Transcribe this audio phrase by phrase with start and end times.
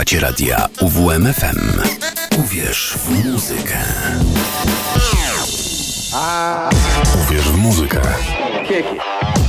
[0.00, 1.82] Słuchacie radia UWMFM.
[2.38, 3.78] Uwierz w muzykę.
[7.24, 8.00] Uwierz w muzykę.
[8.64, 9.39] Chciałbym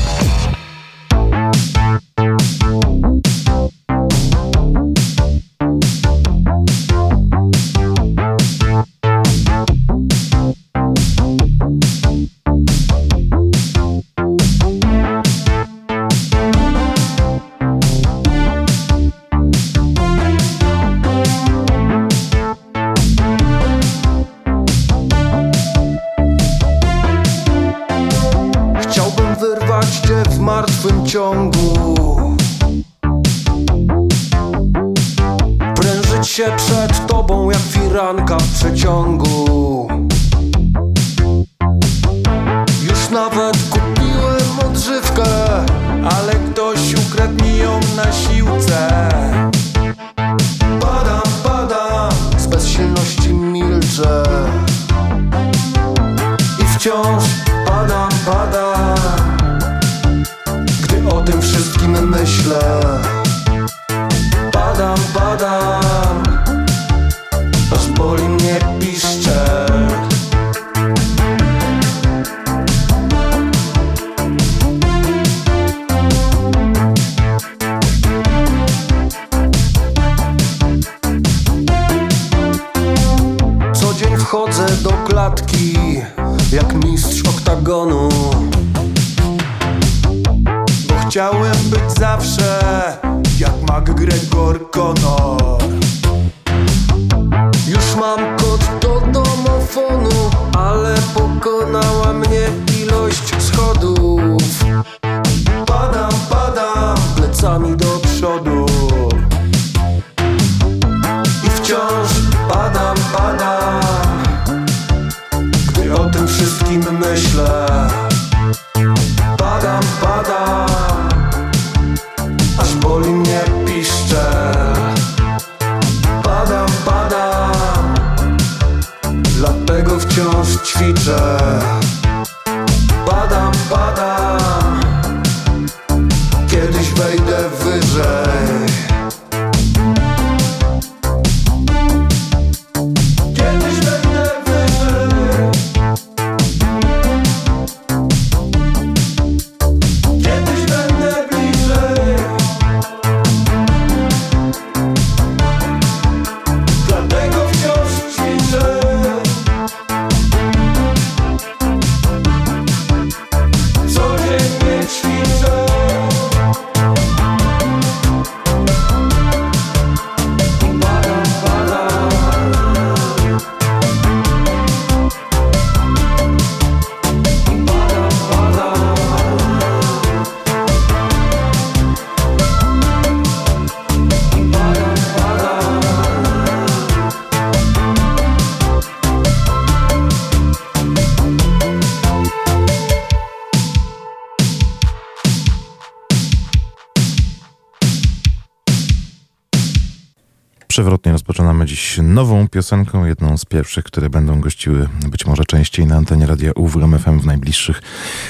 [200.72, 205.96] Przewrotnie rozpoczynamy dziś nową piosenką, jedną z pierwszych, które będą gościły być może częściej na
[205.96, 207.82] antenie radia UWM FM w najbliższych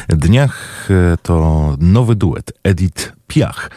[0.09, 0.87] dniach.
[1.13, 3.69] E, To nowy duet Edith Piach.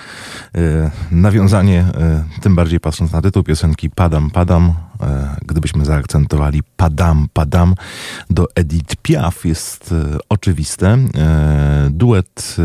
[0.54, 7.28] E, Nawiązanie, e, tym bardziej patrząc na tytuł piosenki Padam, Padam, e, gdybyśmy zaakcentowali Padam,
[7.32, 7.75] Padam,
[8.31, 9.94] do Edith Piaf jest
[10.28, 10.98] oczywiste.
[11.91, 12.56] Duet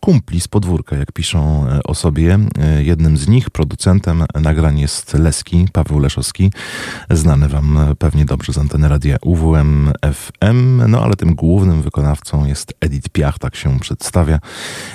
[0.00, 2.38] kumpli z podwórka, jak piszą o sobie.
[2.78, 6.52] Jednym z nich, producentem nagrań jest Leski, Paweł Leszowski,
[7.10, 12.74] znany wam pewnie dobrze z anteny radia UWM FM, no ale tym głównym wykonawcą jest
[12.80, 14.38] Edith Piach, tak się przedstawia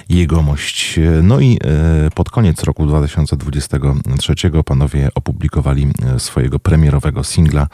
[0.10, 0.91] jegomość.
[0.98, 7.68] E, No i e, pod koniec roku 2023 panowie opublikowali e, swojego premierowego singla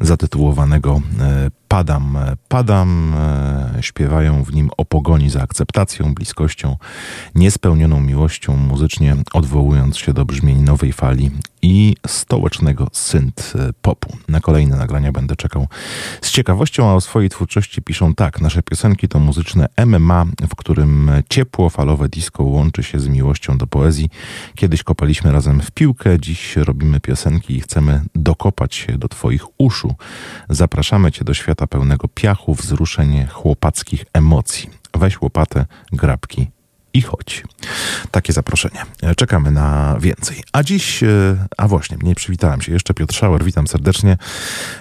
[0.00, 1.00] zatytułowanego
[1.68, 2.18] Padam,
[2.48, 6.76] padam, e, śpiewają w nim o pogoni za akceptacją, bliskością,
[7.34, 11.30] niespełnioną miłością, muzycznie odwołując się do brzmień nowej fali
[11.62, 13.52] i stołecznego synth
[13.82, 14.16] popu.
[14.28, 15.66] Na kolejne nagrania będę czekał
[16.20, 18.40] z ciekawością, a o swojej twórczości piszą tak.
[18.40, 23.66] Nasze piosenki to muzyczne MMA, w którym ciepło, falowe disco łączy się z miłością do
[23.66, 24.08] poezji.
[24.54, 29.94] Kiedyś kopaliśmy razem w piłkę, dziś robimy piosenki i chcemy dokopać się do twoich uszu.
[30.48, 34.70] Zapraszamy cię do świata pełnego piachu, wzruszeń, chłopackich emocji.
[34.94, 36.50] Weź łopatę, grabki
[36.94, 37.44] i chodź.
[38.10, 38.84] Takie zaproszenie.
[39.16, 40.42] Czekamy na więcej.
[40.52, 41.08] A dziś, e,
[41.56, 44.16] a właśnie, nie przywitałem się jeszcze, Piotr Szauer, witam serdecznie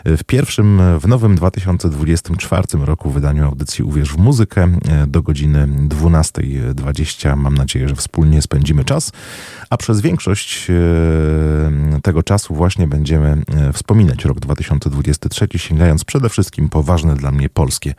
[0.05, 7.37] w pierwszym, w nowym 2024 roku wydaniu audycji Uwierz w muzykę e, do godziny 12.20.
[7.37, 9.11] Mam nadzieję, że wspólnie spędzimy czas,
[9.69, 13.41] a przez większość e, tego czasu właśnie będziemy
[13.73, 17.93] wspominać rok 2023, sięgając przede wszystkim po ważne dla mnie polskie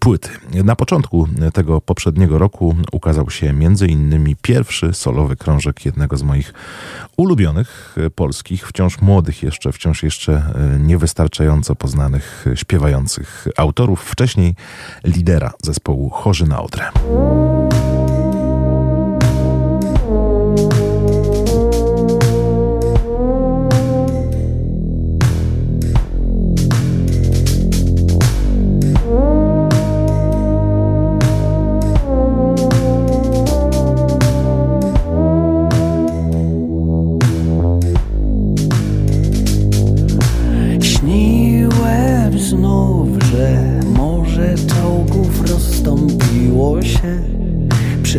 [0.00, 0.28] płyty.
[0.64, 6.54] Na początku tego poprzedniego roku ukazał się między innymi pierwszy solowy krążek jednego z moich
[7.16, 14.54] ulubionych e, polskich, wciąż młodych jeszcze, wciąż jeszcze e, niewystarczająco poznanych e, śpiewających autorów, wcześniej
[15.04, 16.90] lidera zespołu Chorzy na Odrę.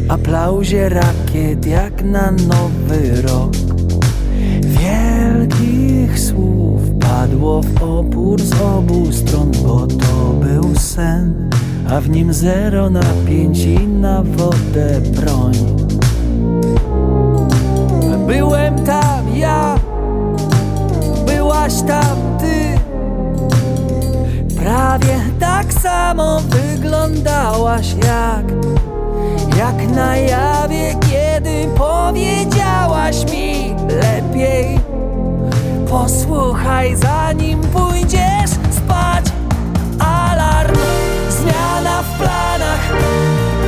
[0.10, 3.54] Aplauzie rakiet jak na nowy rok.
[4.62, 11.50] Wielkich słów padło w opór z obu stron Bo to był sen,
[11.90, 15.54] a w nim zero napięć i na wodę broń.
[18.28, 19.76] Byłem tam ja,
[21.26, 22.80] byłaś tam ty.
[24.56, 28.46] Prawie tak samo wyglądałaś jak
[29.58, 34.80] jak na jawie, kiedy powiedziałaś mi lepiej.
[35.90, 39.26] Posłuchaj zanim pójdziesz spać.
[40.00, 40.78] Alarm,
[41.30, 42.94] zmiana w planach.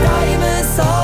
[0.03, 1.02] Dajmy sobie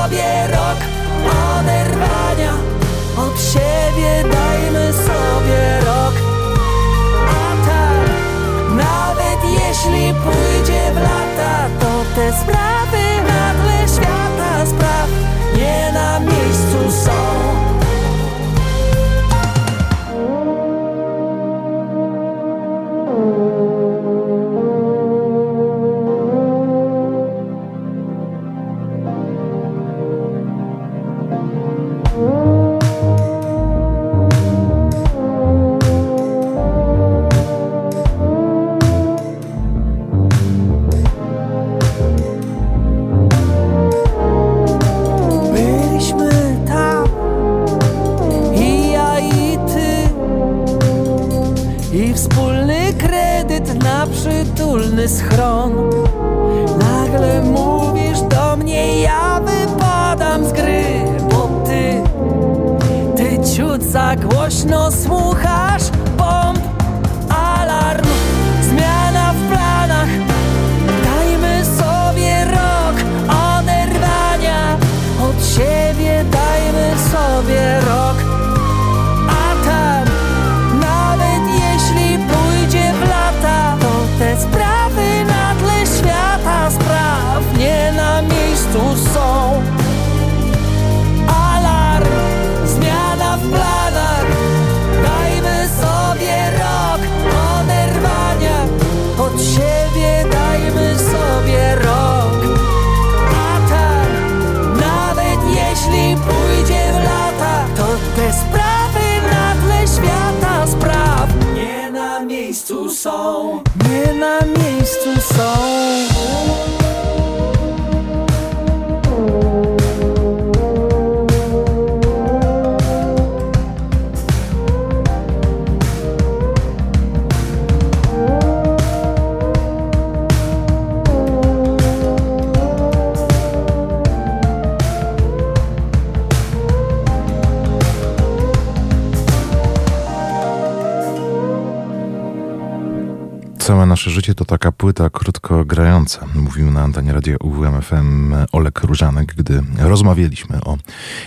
[144.30, 150.60] Życie to taka płyta krótko grająca, mówił na antenie radia UWMFM Olek Różanek, gdy rozmawialiśmy
[150.64, 150.76] o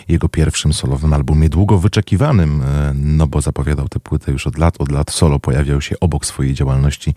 [0.07, 4.75] jego pierwszym solowym albumie, długo wyczekiwanym, e, no bo zapowiadał tę płytę już od lat,
[4.79, 5.11] od lat.
[5.11, 7.13] Solo pojawiał się obok swojej działalności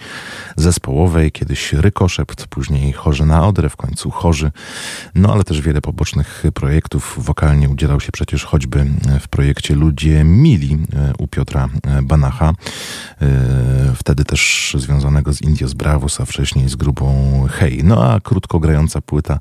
[0.57, 4.50] zespołowej, kiedyś Rykoszept, później Chorzy na Odrę, w końcu Chorzy,
[5.14, 8.85] no ale też wiele pobocznych projektów, wokalnie udzielał się przecież choćby
[9.21, 11.69] w projekcie Ludzie Mili e, u Piotra
[12.02, 12.55] Banacha, e,
[14.06, 17.80] wtedy też związany znanego z Indios Bravos, a wcześniej z grupą Hey.
[17.84, 19.38] No a krótko grająca płyta,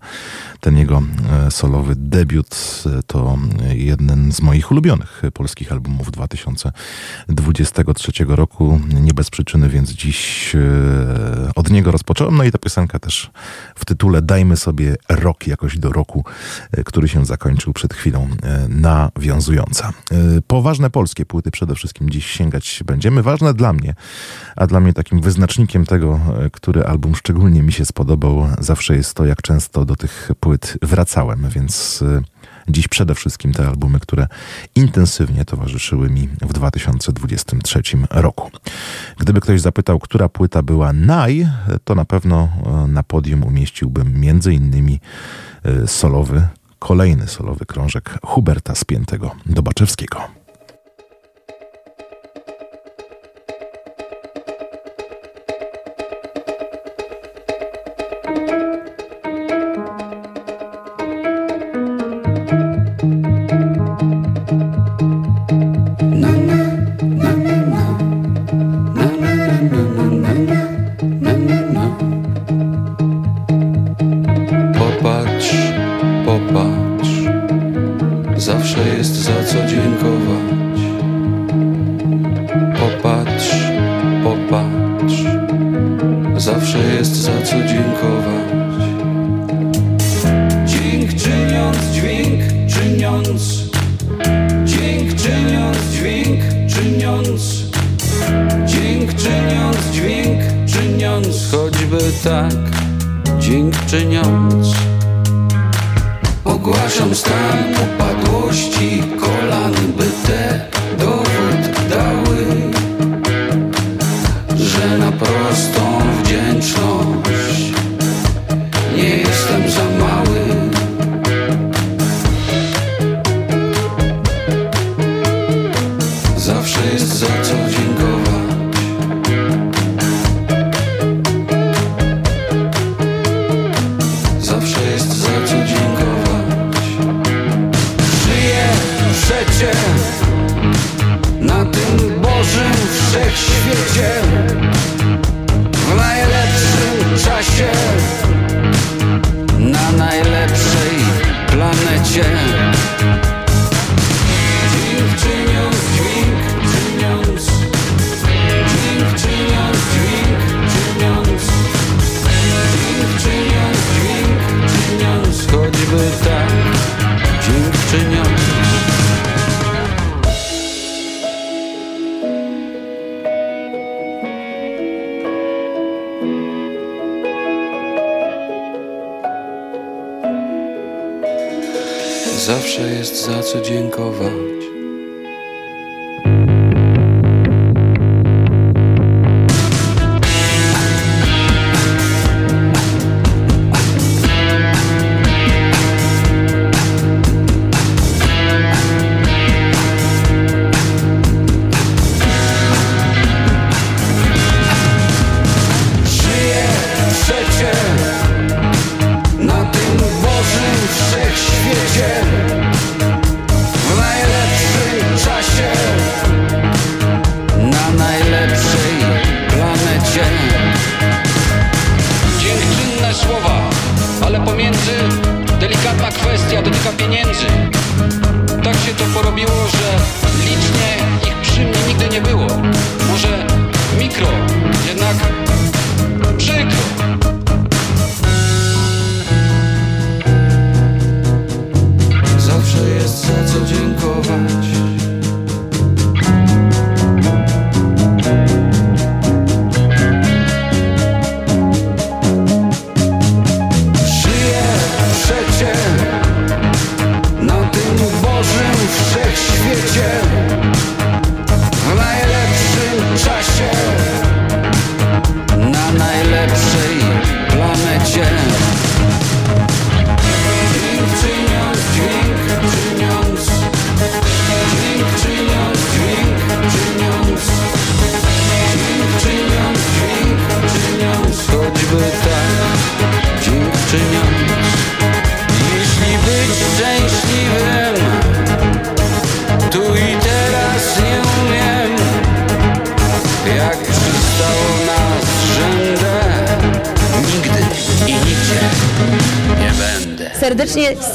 [0.59, 1.01] ten jego
[1.47, 3.37] e, solowy debiut e, to
[3.69, 8.81] jeden z moich ulubionych polskich albumów 2023 roku.
[9.01, 10.51] Nie bez przyczyny, więc dziś
[11.55, 12.37] od niego rozpocząłem.
[12.37, 13.31] No i ta piosenka też
[13.75, 16.25] w tytule Dajmy sobie rok jakoś do roku,
[16.85, 18.27] który się zakończył przed chwilą,
[18.69, 19.93] nawiązująca.
[20.47, 23.23] Poważne polskie płyty przede wszystkim dziś sięgać będziemy.
[23.23, 23.95] Ważne dla mnie,
[24.55, 29.13] a dla mnie takim wyznacznikiem tego, e, który album szczególnie mi się spodobał, zawsze jest
[29.13, 32.21] to, jak często do tych płyt wracałem, więc e,
[32.67, 34.27] dziś przede wszystkim te albumy, które
[34.75, 38.51] intensywnie towarzyszyły mi w 2023 roku.
[39.19, 41.47] Gdyby ktoś zapytał, która płyta była naj,
[41.83, 44.99] to na pewno e, na podium umieściłbym między innymi
[45.85, 46.47] solowy,
[46.79, 50.44] kolejny solowy krążek Huberta Spiętego Dobaczewskiego.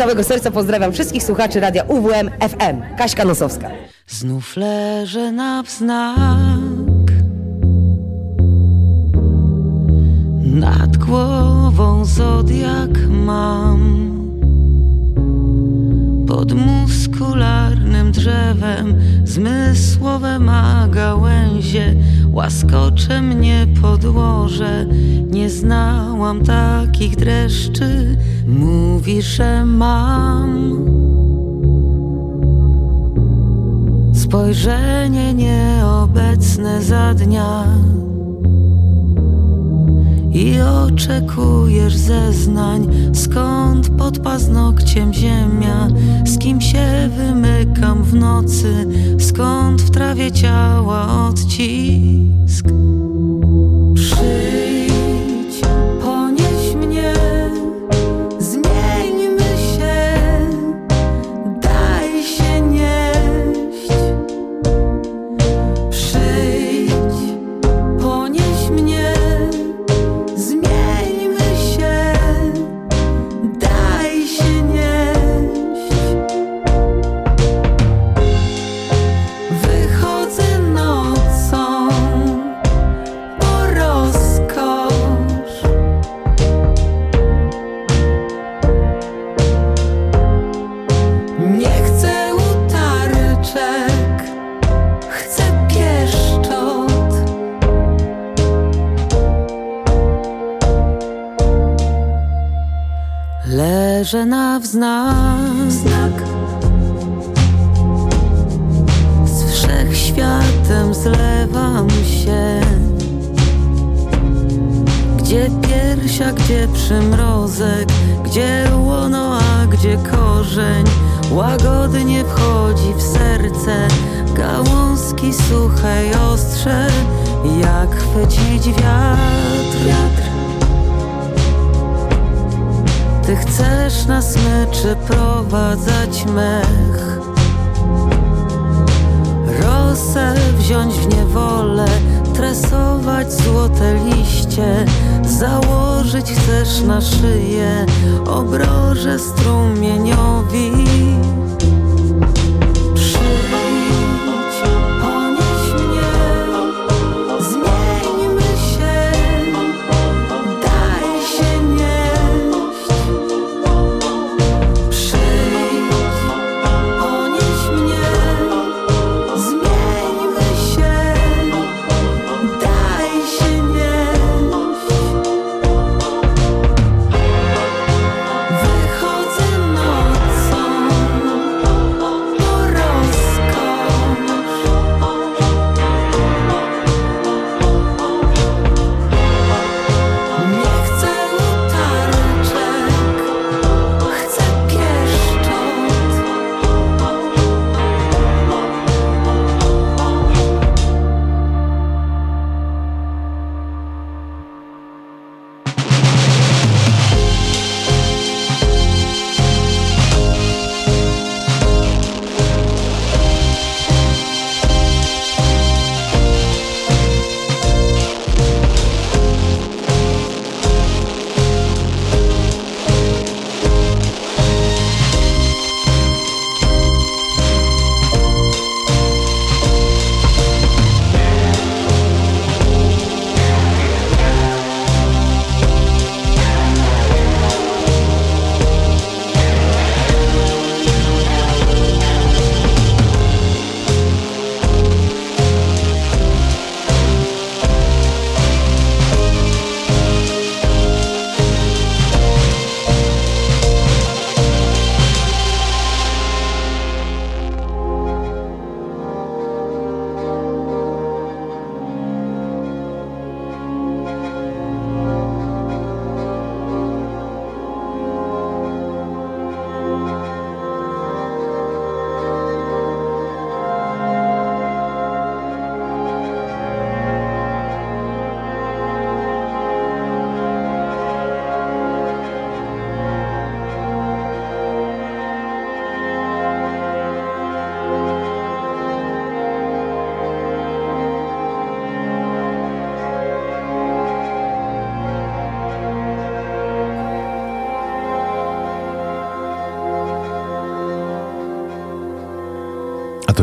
[0.00, 2.97] Całego serca pozdrawiam wszystkich słuchaczy radia UWM FM.
[2.99, 3.71] Kaśka Nosowska.
[4.09, 6.16] Znów leżę na wznak
[10.42, 14.11] Nad głową zodiak mam
[16.28, 21.95] Pod muskularnym drzewem Zmysłowe ma gałęzie
[22.33, 24.87] Łaskocze mnie podłoże.
[25.31, 28.17] Nie znałam takich dreszczy.
[28.47, 30.81] Mówi, że mam.
[34.15, 37.65] Spojrzenie nieobecne za dnia
[40.33, 45.89] i oczekujesz zeznań Skąd pod paznokciem ziemia?
[46.25, 48.87] Z kim się wymykam w nocy?
[49.19, 52.80] Skąd w trawie ciała odcisk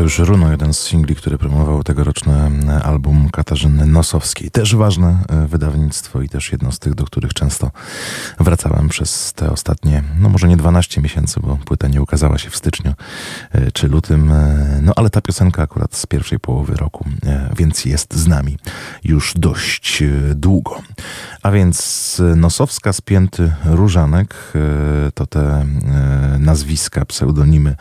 [0.08, 2.50] już Runo, jeden z singli, który promował tegoroczny
[2.84, 4.50] album Katarzyny Nosowskiej.
[4.50, 7.70] Też ważne e, wydawnictwo i też jedno z tych, do których często
[8.40, 12.56] wracałem przez te ostatnie, no może nie 12 miesięcy, bo płyta nie ukazała się w
[12.56, 12.94] styczniu
[13.52, 17.04] e, czy lutym, e, no ale ta piosenka akurat z pierwszej połowy roku,
[17.56, 18.58] więc jest z nami
[19.04, 20.02] już dość
[20.34, 20.82] długo.
[21.42, 24.52] A więc Nosowska, Spięty, Różanek
[25.14, 25.66] to te
[26.38, 27.76] nazwiska, pseudonimy,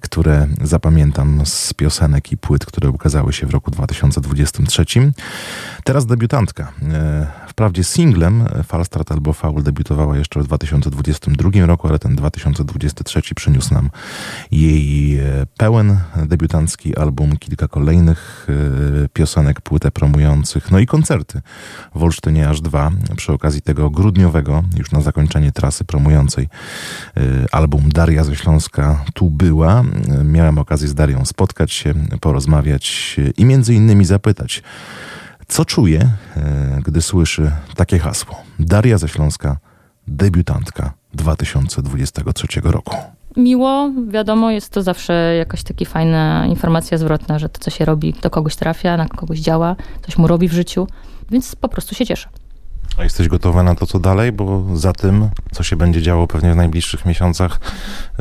[0.00, 4.84] które zapamiętam z piosenek i płyt, które ukazały się w roku 2023.
[5.84, 6.72] Teraz debiutantka.
[7.48, 13.90] Wprawdzie singlem Falstart albo Faul debiutowała jeszcze w 2022 roku, ale ten 2023 przyniósł nam
[14.50, 15.20] jej
[15.56, 18.46] pełen debiutancki album, kilka kolejnych
[19.12, 21.40] piosenek, płytę promujących, no i koncerty
[21.94, 26.48] w Olsztynie aż dwa przy okazji tego grudniowego, już na zakończenie trasy promującej
[27.52, 29.84] album Daria ze Śląska tu była.
[30.24, 34.62] Miałem okazję z Darią spotkać się, porozmawiać i między innymi zapytać,
[35.48, 38.36] co czuje, e, gdy słyszy takie hasło?
[38.58, 39.56] Daria ze Śląska,
[40.08, 42.96] debiutantka 2023 roku.
[43.36, 48.14] Miło, wiadomo, jest to zawsze jakaś taka fajna informacja zwrotna, że to, co się robi,
[48.22, 50.86] do kogoś trafia, na kogoś działa, coś mu robi w życiu,
[51.30, 52.28] więc po prostu się cieszę.
[52.98, 54.32] A jesteś gotowa na to, co dalej?
[54.32, 57.60] Bo za tym, co się będzie działo pewnie w najbliższych miesiącach,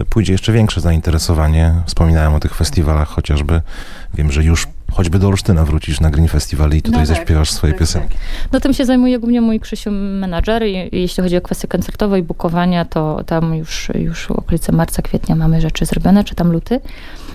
[0.10, 1.74] pójdzie jeszcze większe zainteresowanie.
[1.86, 3.62] Wspominałem o tych festiwalach chociażby.
[4.14, 7.52] Wiem, że już choćby do Olsztyna wrócisz na Green Festival i tutaj no tak, zaśpiewasz
[7.52, 8.18] swoje tak, piosenki.
[8.18, 8.52] Tak.
[8.52, 10.64] No tym się zajmuje głównie mój Krzysiu menadżer.
[10.92, 15.36] Jeśli chodzi o kwestie koncertowe i bukowania, to tam już, już w okolicy marca, kwietnia
[15.36, 16.80] mamy rzeczy zrobione, czy tam luty.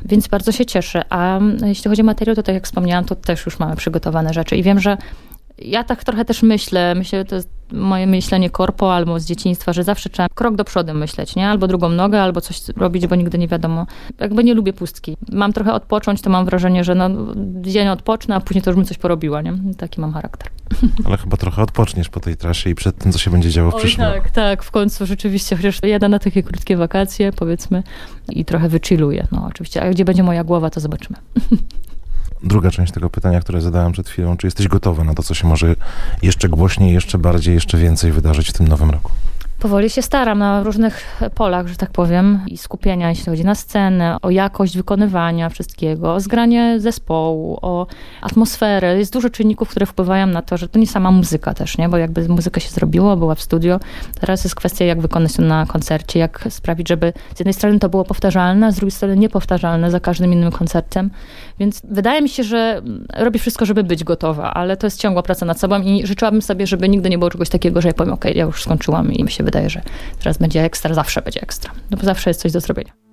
[0.04, 1.04] Więc bardzo się cieszę.
[1.10, 4.56] A jeśli chodzi o materiał, to tak jak wspomniałam, to też już mamy przygotowane rzeczy.
[4.56, 4.96] I wiem, że
[5.62, 9.84] ja tak trochę też myślę, myślę, to jest moje myślenie korpo albo z dzieciństwa, że
[9.84, 11.48] zawsze trzeba krok do przodu myśleć, nie?
[11.48, 13.86] Albo drugą nogę, albo coś robić, bo nigdy nie wiadomo.
[14.20, 15.16] Jakby nie lubię pustki.
[15.32, 17.10] Mam trochę odpocząć, to mam wrażenie, że no,
[17.60, 19.52] dzień odpocznę, a później to już bym coś porobiła, nie?
[19.78, 20.50] Taki mam charakter.
[21.06, 23.74] Ale chyba trochę odpoczniesz po tej trasie i przed tym, co się będzie działo w
[23.74, 27.82] przyszłym Tak, tak, w końcu rzeczywiście, chociaż jadę na takie krótkie wakacje, powiedzmy,
[28.28, 29.26] i trochę wychilluję.
[29.32, 31.18] No oczywiście, a gdzie będzie moja głowa, to zobaczymy.
[32.42, 34.36] druga część tego pytania, które zadałem przed chwilą.
[34.36, 35.76] Czy jesteś gotowa na to, co się może
[36.22, 39.10] jeszcze głośniej, jeszcze bardziej, jeszcze więcej wydarzyć w tym nowym roku?
[39.58, 44.16] Powoli się staram na różnych polach, że tak powiem, i skupienia, jeśli chodzi na scenę,
[44.22, 47.86] o jakość wykonywania wszystkiego, o zgranie zespołu, o
[48.22, 48.98] atmosferę.
[48.98, 51.88] Jest dużo czynników, które wpływają na to, że to nie sama muzyka też, nie?
[51.88, 53.80] Bo jakby muzyka się zrobiło, była w studio,
[54.20, 57.88] teraz jest kwestia, jak wykonać to na koncercie, jak sprawić, żeby z jednej strony to
[57.88, 61.10] było powtarzalne, a z drugiej strony niepowtarzalne za każdym innym koncertem.
[61.58, 62.82] Więc wydaje mi się, że
[63.16, 66.66] robię wszystko, żeby być gotowa, ale to jest ciągła praca nad sobą i życzyłabym sobie,
[66.66, 69.30] żeby nigdy nie było czegoś takiego, że ja powiem, ok, ja już skończyłam i mi
[69.30, 69.82] się wydaje, że
[70.18, 71.70] teraz będzie ekstra, zawsze będzie ekstra.
[71.90, 73.07] No bo zawsze jest coś do zrobienia.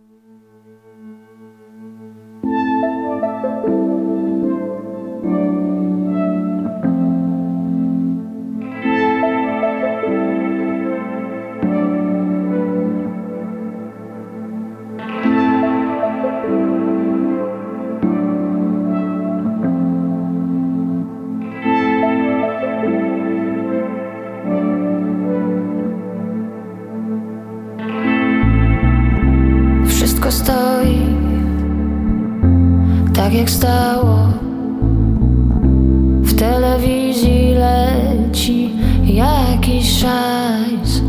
[33.46, 34.18] Jak stało.
[36.22, 38.72] W telewizji leci
[39.04, 41.02] jakiś szajs.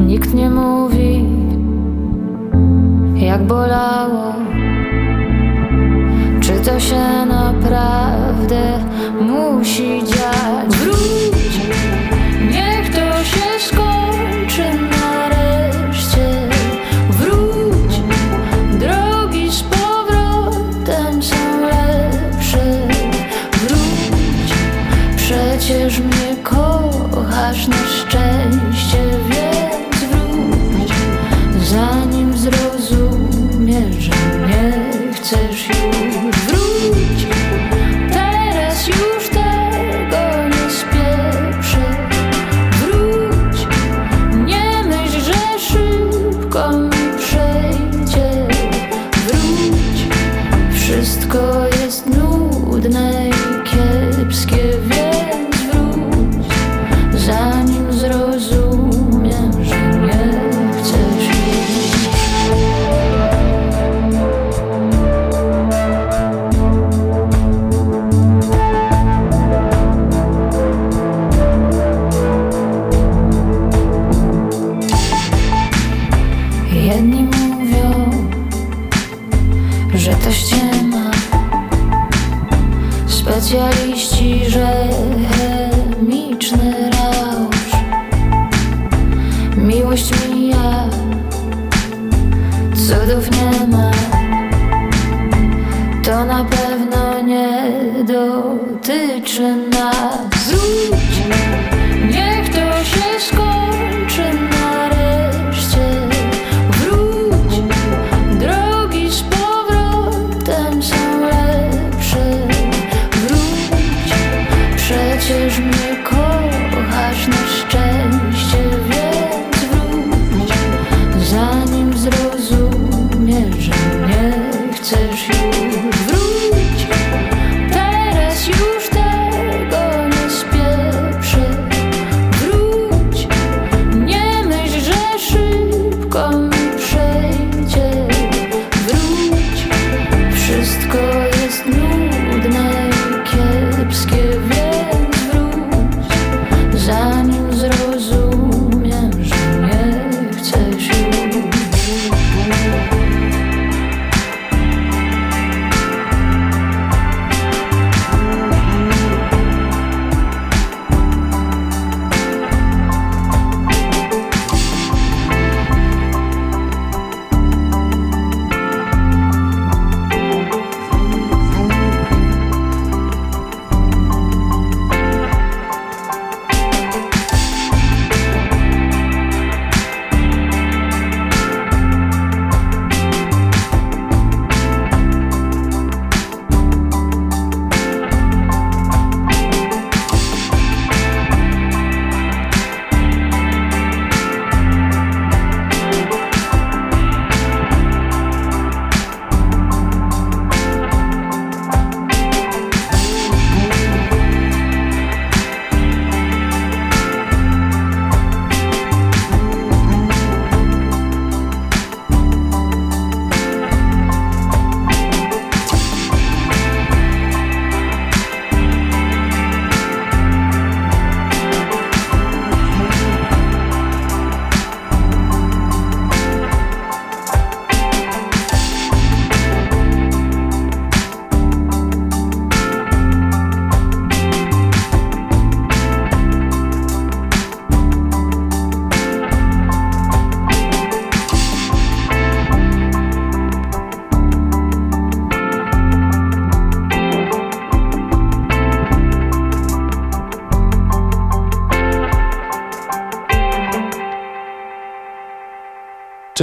[0.00, 1.24] Nikt nie mówi
[3.16, 4.34] jak bolało.
[6.40, 8.78] Czy to się naprawdę
[9.20, 10.76] musi dziać?
[10.76, 11.23] Wróć,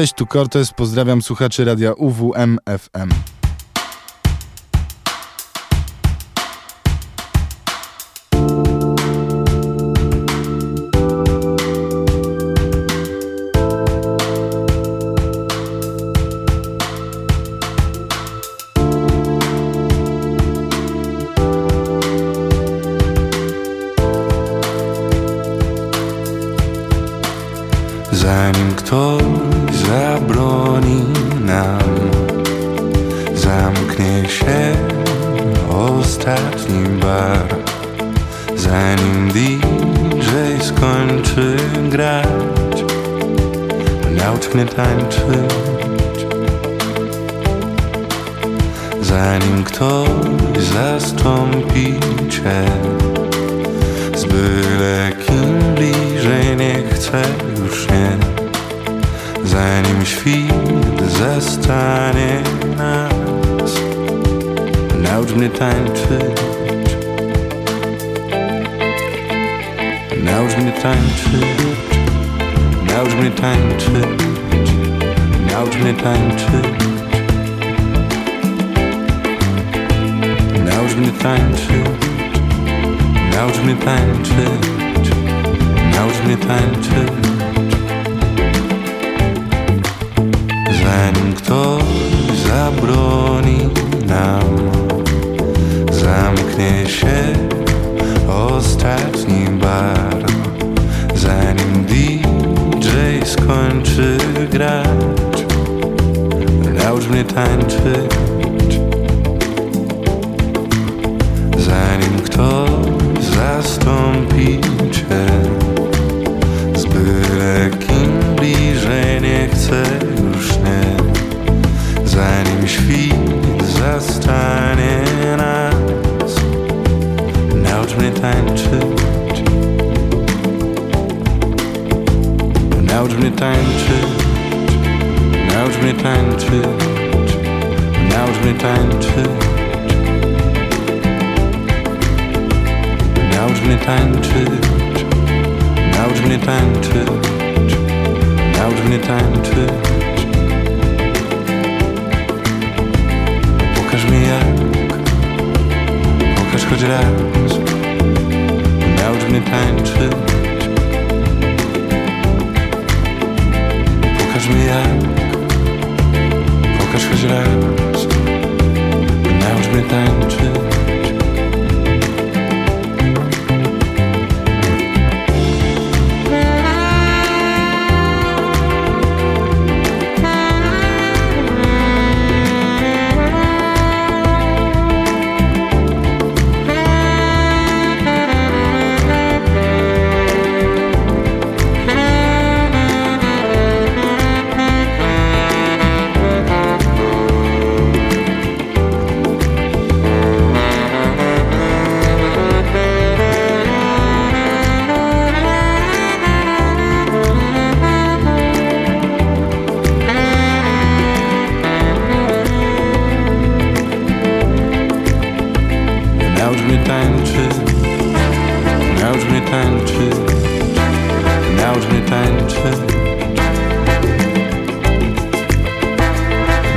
[0.02, 2.58] Cześć, tu Cortez, pozdrawiam słuchaczy radia UWM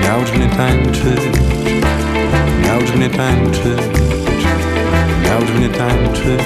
[0.03, 1.21] Naucz mnie tańczyć.
[2.97, 3.65] Mnie tańczyć.
[5.59, 6.41] Mnie tańczyć.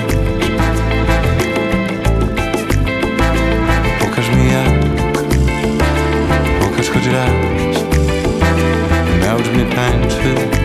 [4.00, 4.84] Pokaż mi jak.
[6.60, 7.58] Pokaż choć raz.
[9.54, 10.57] Mnie tańczyć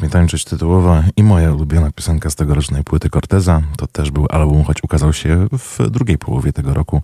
[0.00, 3.62] Mnie tańczyć tytułowa i moja ulubiona piosenka z tegorocznej płyty Corteza.
[3.76, 7.02] To też był album, choć ukazał się w drugiej połowie tego roku,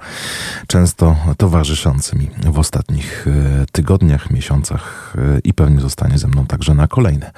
[0.66, 6.74] często towarzyszący mi w ostatnich e, tygodniach, miesiącach e, i pewnie zostanie ze mną także
[6.74, 7.30] na kolejne.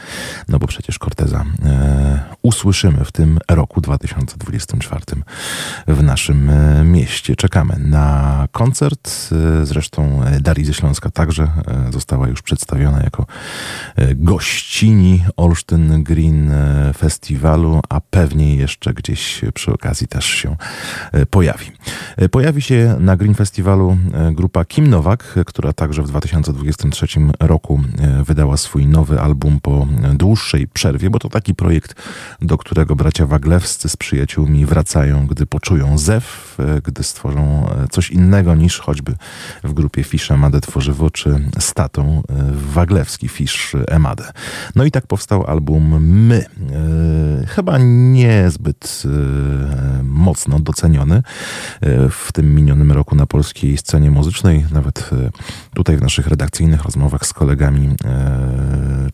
[0.48, 2.15] No bo przecież Corteza e,
[2.46, 5.00] usłyszymy w tym roku 2024
[5.86, 7.36] w naszym e, mieście.
[7.36, 9.10] Czekamy na koncert.
[9.62, 13.26] E, Zresztą Darii ze Śląska także e, została już przedstawiona jako
[13.96, 20.56] e, gościni Olsztyn Green e, Festiwalu, a pewnie jeszcze gdzieś przy okazji też się
[21.12, 21.66] e, pojawi.
[22.16, 27.06] E, Pojawi się na Green Festiwalu e, grupa Kim Nowak, e, która także w 2023
[27.40, 31.94] roku e, wydała swój nowy album po e, dłuższej przerwie, bo to taki projekt,
[32.42, 38.10] do którego bracia Waglewscy z przyjaciółmi wracają, gdy poczują zew, e, gdy stworzą e, coś
[38.10, 39.14] innego niż choćby
[39.64, 44.32] w grupie Fisz Emadę Tworzywo, czy Statą e, Waglewski Fisz Emadę.
[44.74, 46.44] No i tak powstał album My.
[47.46, 49.02] Chyba niezbyt
[50.02, 51.22] mocno doceniony
[52.10, 54.66] w tym minionym roku na polskiej scenie muzycznej.
[54.72, 55.10] Nawet
[55.74, 57.96] tutaj w naszych redakcyjnych rozmowach z kolegami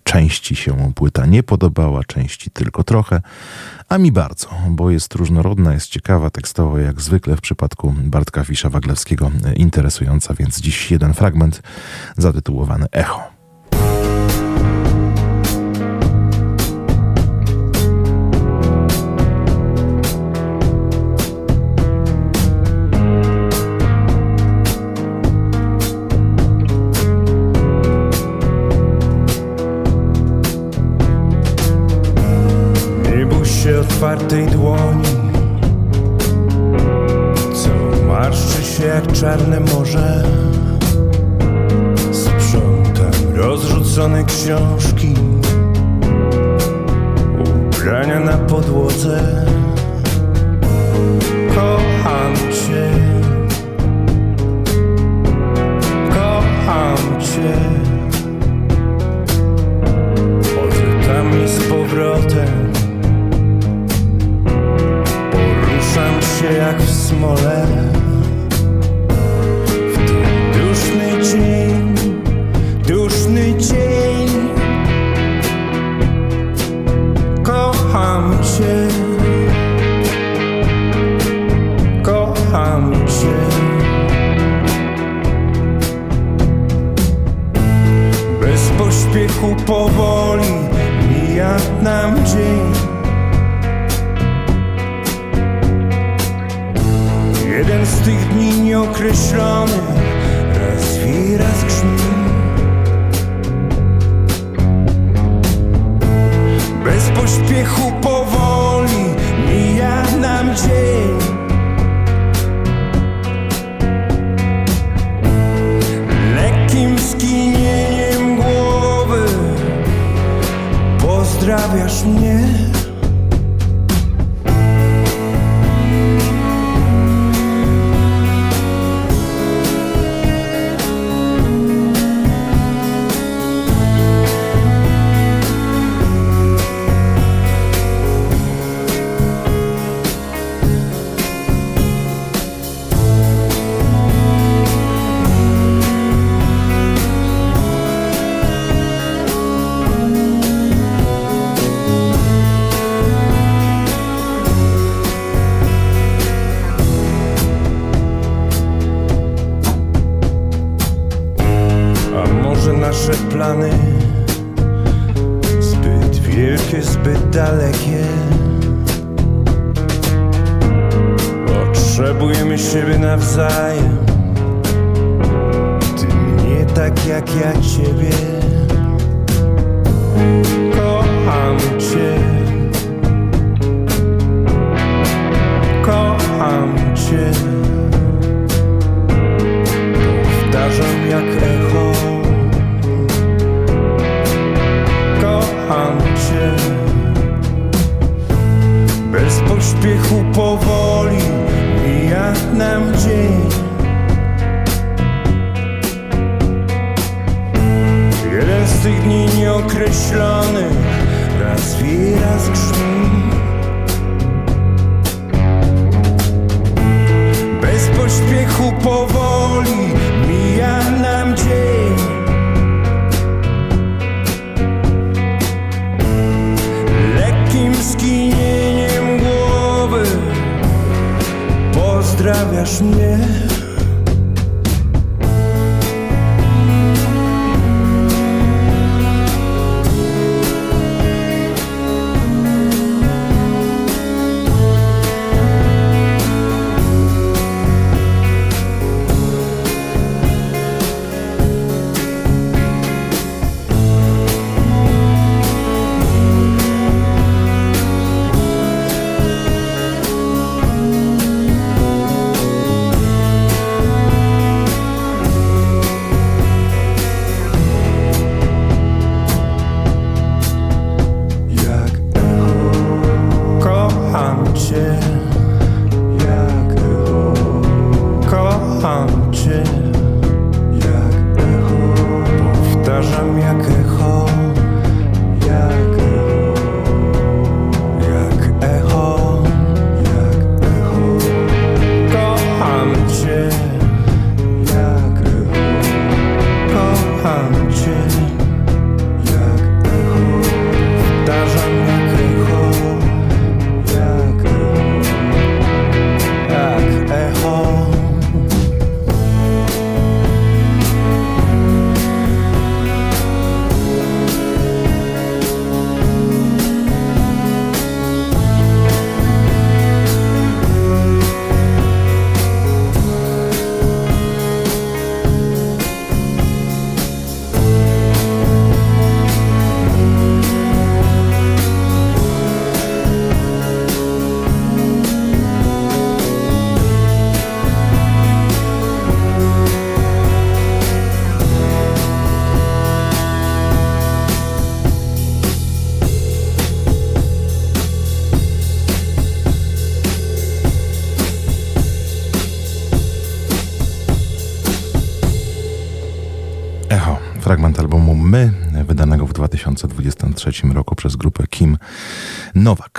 [0.04, 3.11] części się płyta nie podobała, części tylko trochę,
[3.88, 8.70] a mi bardzo, bo jest różnorodna, jest ciekawa tekstowo, jak zwykle w przypadku Bartka Fisza
[8.70, 11.62] Waglewskiego e, interesująca, więc dziś jeden fragment
[12.16, 13.41] zatytułowany Echo.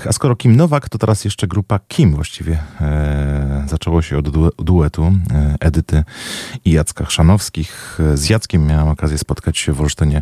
[0.07, 2.59] A skoro Kim Nowak, to teraz jeszcze grupa Kim właściwie.
[2.81, 3.32] E,
[3.67, 6.03] zaczęło się od du duetu e, Edyty
[6.65, 7.99] i Jacka Chrzanowskich.
[8.13, 10.21] Z Jackiem miałem okazję spotkać się w Olsztynie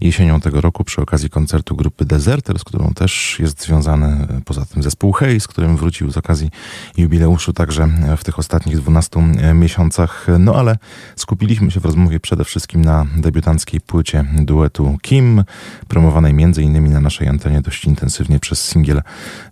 [0.00, 4.64] jesienią tego roku przy okazji koncertu grupy Deserter, z którą też jest związany e, poza
[4.64, 6.50] tym zespół Hej, z którym wrócił z okazji
[6.96, 9.20] jubileuszu także w tych ostatnich 12
[9.54, 10.26] miesiącach.
[10.38, 10.76] No ale
[11.16, 15.44] skupiliśmy się w rozmowie przede wszystkim na debiutanckiej płycie duetu Kim,
[15.88, 16.92] promowanej m.in.
[16.92, 19.02] na naszej antenie dość intensywnie przez singiel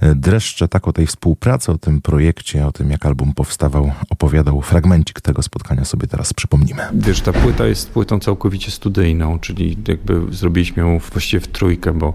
[0.00, 0.68] e, Dreszcze.
[0.68, 5.42] Tak o tej współpracy, o tym projekcie, o tym jak album powstawał, opowiadał fragmencik tego
[5.42, 6.82] spotkania sobie teraz przypomnimy.
[6.94, 12.14] Wiesz, ta płyta jest płytą całkowicie studyjną, czyli jakby zrobiliśmy ją właściwie w trójkę, bo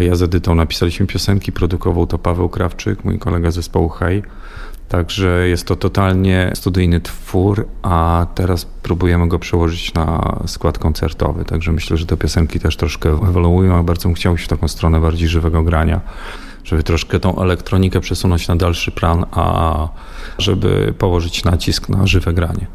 [0.00, 4.22] ja z Edytą napisaliśmy piosenki, produkował to Paweł Krawczyk, mój kolega zespołu Hej.
[4.88, 11.44] Także jest to totalnie studyjny twór, a teraz próbujemy go przełożyć na skład koncertowy.
[11.44, 15.00] Także myślę, że te piosenki też troszkę ewoluują, a bardzo chciał się w taką stronę
[15.00, 16.00] bardziej żywego grania,
[16.66, 19.88] żeby troszkę tą elektronikę przesunąć na dalszy plan, a
[20.38, 22.66] żeby położyć nacisk na żywe granie.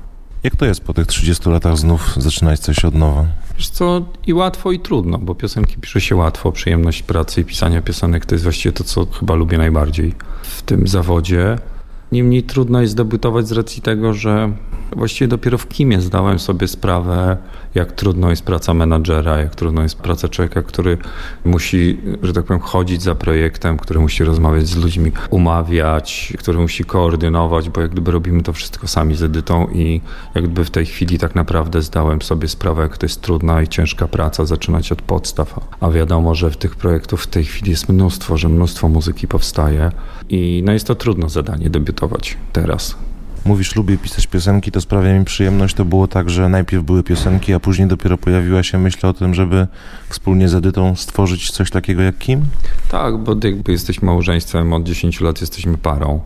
[0.43, 3.25] Jak to jest po tych 30 latach znów zaczynać coś od nowa?
[3.57, 7.81] Wiesz co, i łatwo i trudno, bo piosenki pisze się łatwo, przyjemność pracy i pisania
[7.81, 11.57] piosenek to jest właściwie to, co chyba lubię najbardziej w tym zawodzie.
[12.11, 14.51] Niemniej trudno jest debiutować z racji tego, że
[14.95, 17.37] właściwie dopiero w Kimie zdałem sobie sprawę,
[17.75, 20.97] jak trudno jest praca menadżera, jak trudno jest praca człowieka, który
[21.45, 26.83] musi, że tak powiem, chodzić za projektem, który musi rozmawiać z ludźmi, umawiać, który musi
[26.83, 30.01] koordynować, bo jak gdyby robimy to wszystko sami z edytą i
[30.35, 33.67] jak gdyby w tej chwili tak naprawdę zdałem sobie sprawę, jak to jest trudna i
[33.67, 35.59] ciężka praca, zaczynać od podstaw.
[35.79, 39.91] A wiadomo, że w tych projektów w tej chwili jest mnóstwo, że mnóstwo muzyki powstaje
[40.29, 42.95] i no jest to trudne zadanie debiutować teraz.
[43.45, 45.75] Mówisz, lubię pisać piosenki, to sprawia mi przyjemność.
[45.75, 49.33] To było tak, że najpierw były piosenki, a później dopiero pojawiła się myśl o tym,
[49.33, 49.67] żeby
[50.09, 52.41] wspólnie z Edytą stworzyć coś takiego jak Kim?
[52.89, 56.21] Tak, bo jakby jesteśmy małżeństwem, od 10 lat jesteśmy parą.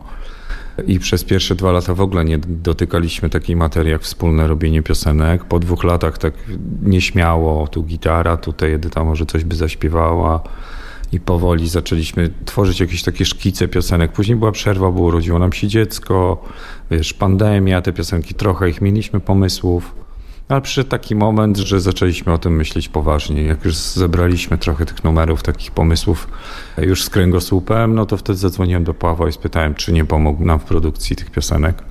[0.86, 5.44] I przez pierwsze dwa lata w ogóle nie dotykaliśmy takiej materii jak wspólne robienie piosenek.
[5.44, 6.34] Po dwóch latach tak
[6.82, 10.42] nieśmiało, tu gitara, tutaj Edyta może coś by zaśpiewała
[11.16, 14.12] i powoli zaczęliśmy tworzyć jakieś takie szkice piosenek.
[14.12, 16.44] Później była przerwa, bo urodziło nam się dziecko,
[16.90, 19.94] wiesz, pandemia, te piosenki, trochę ich mieliśmy pomysłów.
[20.48, 23.42] Ale przyszedł taki moment, że zaczęliśmy o tym myśleć poważnie.
[23.42, 26.28] Jak już zebraliśmy trochę tych numerów, takich pomysłów
[26.78, 30.58] już z kręgosłupem, no to wtedy zadzwoniłem do Pawła i spytałem, czy nie pomógł nam
[30.58, 31.82] w produkcji tych piosenek.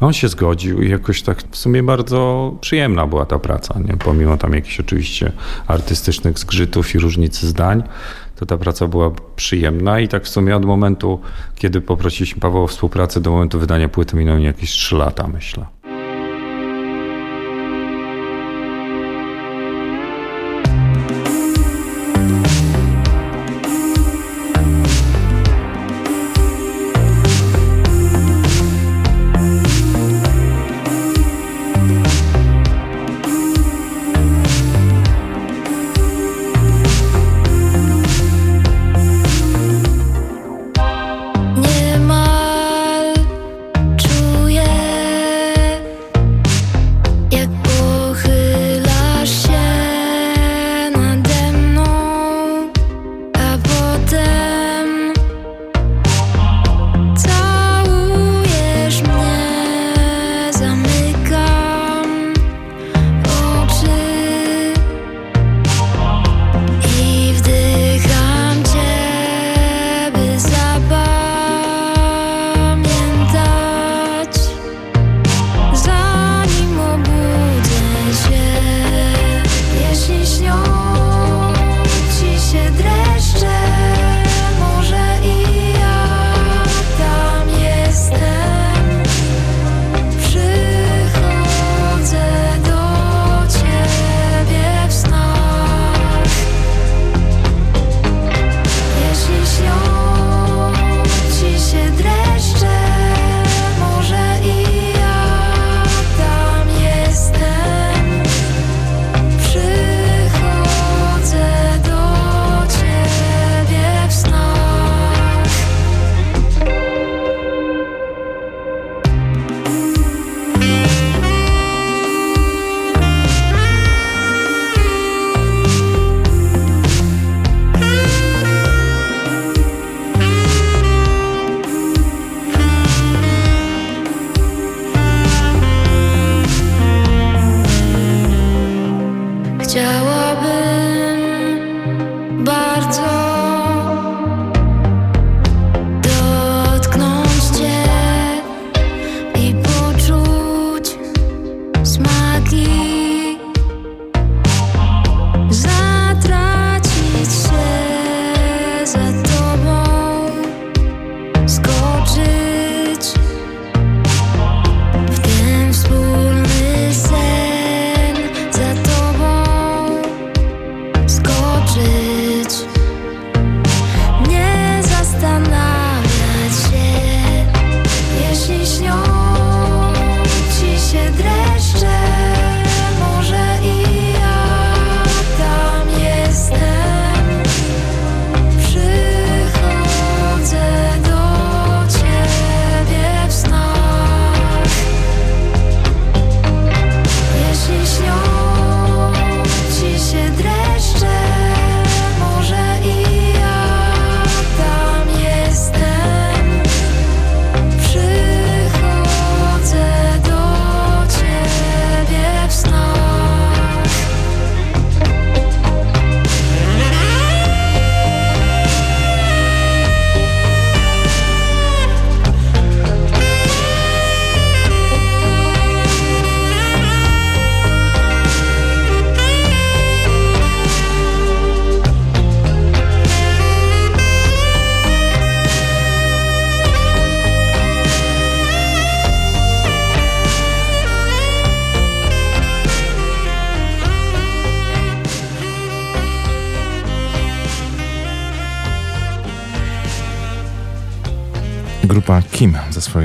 [0.00, 3.96] On się zgodził i jakoś tak w sumie bardzo przyjemna była ta praca, nie?
[3.96, 5.32] pomimo tam jakichś oczywiście
[5.66, 7.82] artystycznych zgrzytów i różnicy zdań,
[8.40, 11.20] to ta praca była przyjemna i tak w sumie od momentu,
[11.56, 15.66] kiedy poprosiliśmy Pawła o współpracę do momentu wydania płyty minęły jakieś 3 lata, myślę.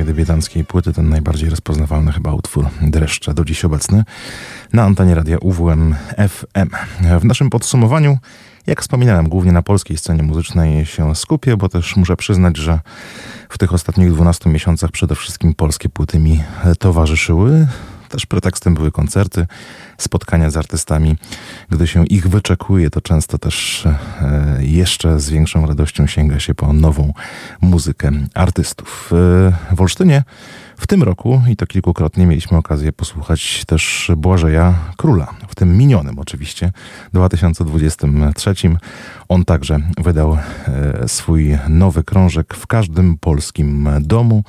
[0.06, 4.04] Swojej debiutanckiej płyty, ten najbardziej rozpoznawalny chyba utwór Dreszcze, do dziś obecny,
[4.74, 5.96] na antenie radia UWM
[6.30, 6.70] FM.
[7.20, 8.18] W naszym podsumowaniu,
[8.68, 12.80] jak wspominałem, głównie na polskiej scenie muzycznej się skupię, bo też muszę przyznać, że
[13.50, 16.44] w tych ostatnich 12 miesiącach przede wszystkim polskie płyty mi
[16.80, 17.68] towarzyszyły.
[18.16, 19.48] Też pretekstem były koncerty,
[19.98, 21.16] spotkania z artystami.
[21.70, 26.74] Gdy się ich wyczekuje, to często też e, jeszcze z większą radością sięga się po
[26.74, 27.14] nową
[27.62, 29.12] muzykę artystów.
[29.72, 30.24] E, w Olsztynie
[30.78, 36.20] w tym roku, i to kilkukrotnie, mieliśmy okazję posłuchać też Błażeja Króla, w tym minionym
[36.20, 36.72] oczywiście,
[37.14, 38.54] 2023.
[39.30, 40.38] On także wydał
[40.68, 44.44] e, swój nowy krążek w każdym polskim domu.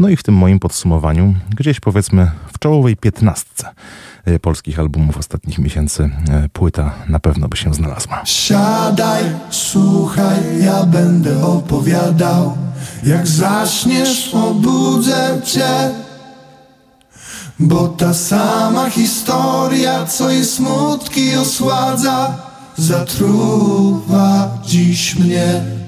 [0.00, 3.68] No i w tym moim podsumowaniu, gdzieś powiedzmy w czołowej piętnastce
[4.24, 8.22] e, polskich albumów ostatnich miesięcy, e, płyta na pewno by się znalazła.
[8.24, 12.56] Siadaj, słuchaj, ja będę opowiadał.
[13.04, 15.90] Jak zaśniesz, obudzę cię.
[17.58, 22.36] Bo ta sama historia, co i smutki osładza,
[22.76, 25.80] zatruwa dziś mnie.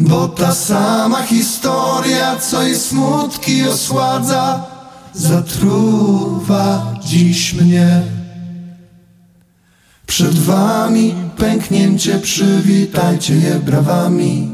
[0.00, 4.66] Bo ta sama historia, co i smutki osładza,
[5.14, 8.02] zatruwa dziś mnie.
[10.06, 14.50] Przed wami pęknięcie, przywitajcie je brawami.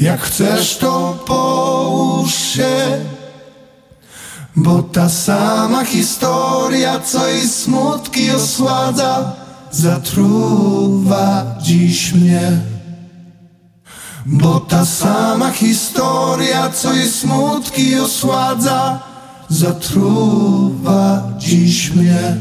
[0.00, 3.04] Jak chcesz, to połóż się.
[4.56, 9.32] Bo ta sama historia, co i smutki osładza,
[9.70, 12.75] zatruwa dziś mnie.
[14.28, 18.98] Bo ta sama historia, co i smutki osładza,
[19.48, 22.36] zatruwa dziś mnie.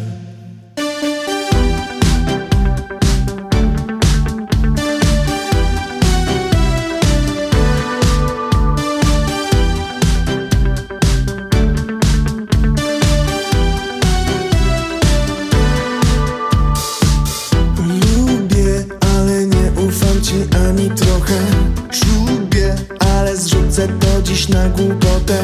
[24.50, 25.44] Na głupotę?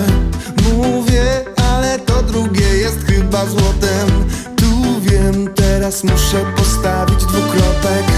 [0.73, 1.23] Mówię,
[1.71, 4.29] ale to drugie jest chyba złotem.
[4.55, 8.10] Tu wiem, teraz muszę postawić dwukropek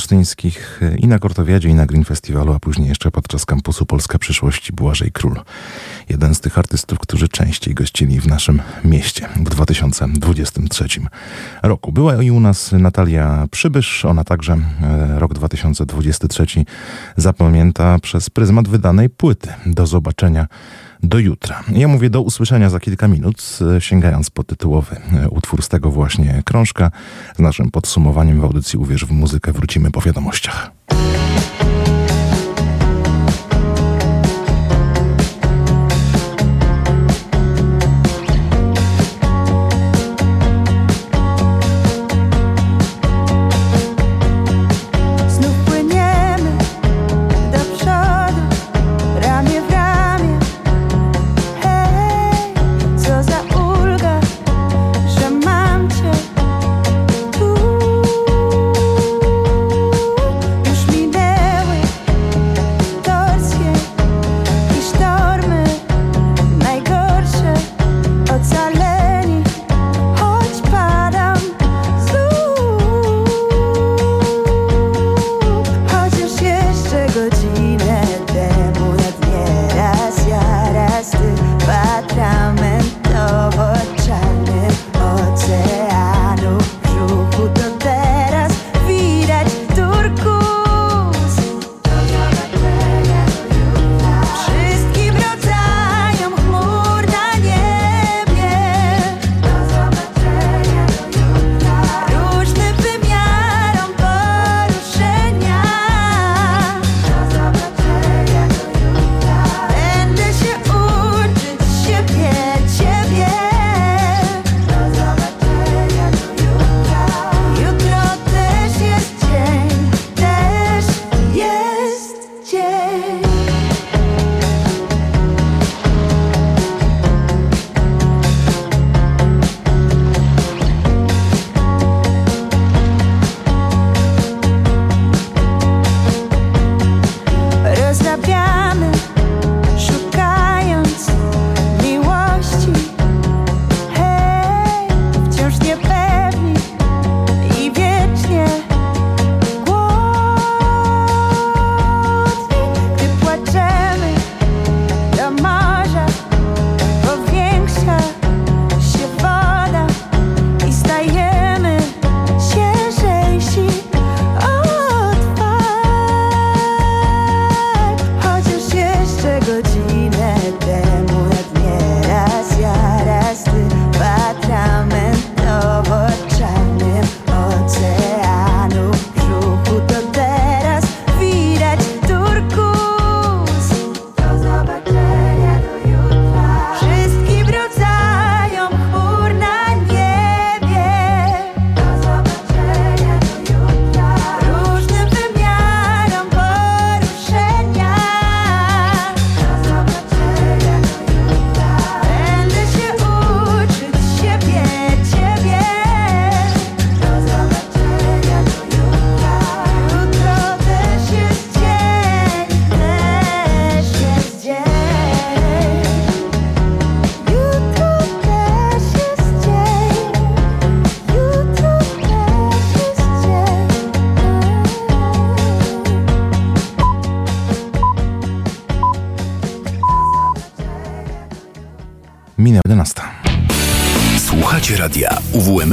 [0.00, 4.72] olsztyńskich i na Kortowiadzie, i na Green Festiwalu, a później jeszcze podczas kampusu Polska Przyszłość
[4.72, 5.40] Błażej Król.
[6.08, 10.84] Jeden z tych artystów, którzy częściej gościli w naszym mieście w 2023
[11.62, 11.92] roku.
[11.92, 14.04] Była i u nas Natalia Przybysz.
[14.04, 16.46] Ona także e, rok 2023
[17.16, 19.48] zapamięta przez pryzmat wydanej płyty.
[19.66, 20.46] Do zobaczenia
[21.02, 21.62] do jutra.
[21.72, 26.42] Ja mówię do usłyszenia za kilka minut, sięgając po tytułowy e, utwór z tego właśnie
[26.44, 26.90] krążka.
[27.36, 30.79] Z naszym podsumowaniem w audycji Uwierz w muzykę wrócimy po wiadomościach.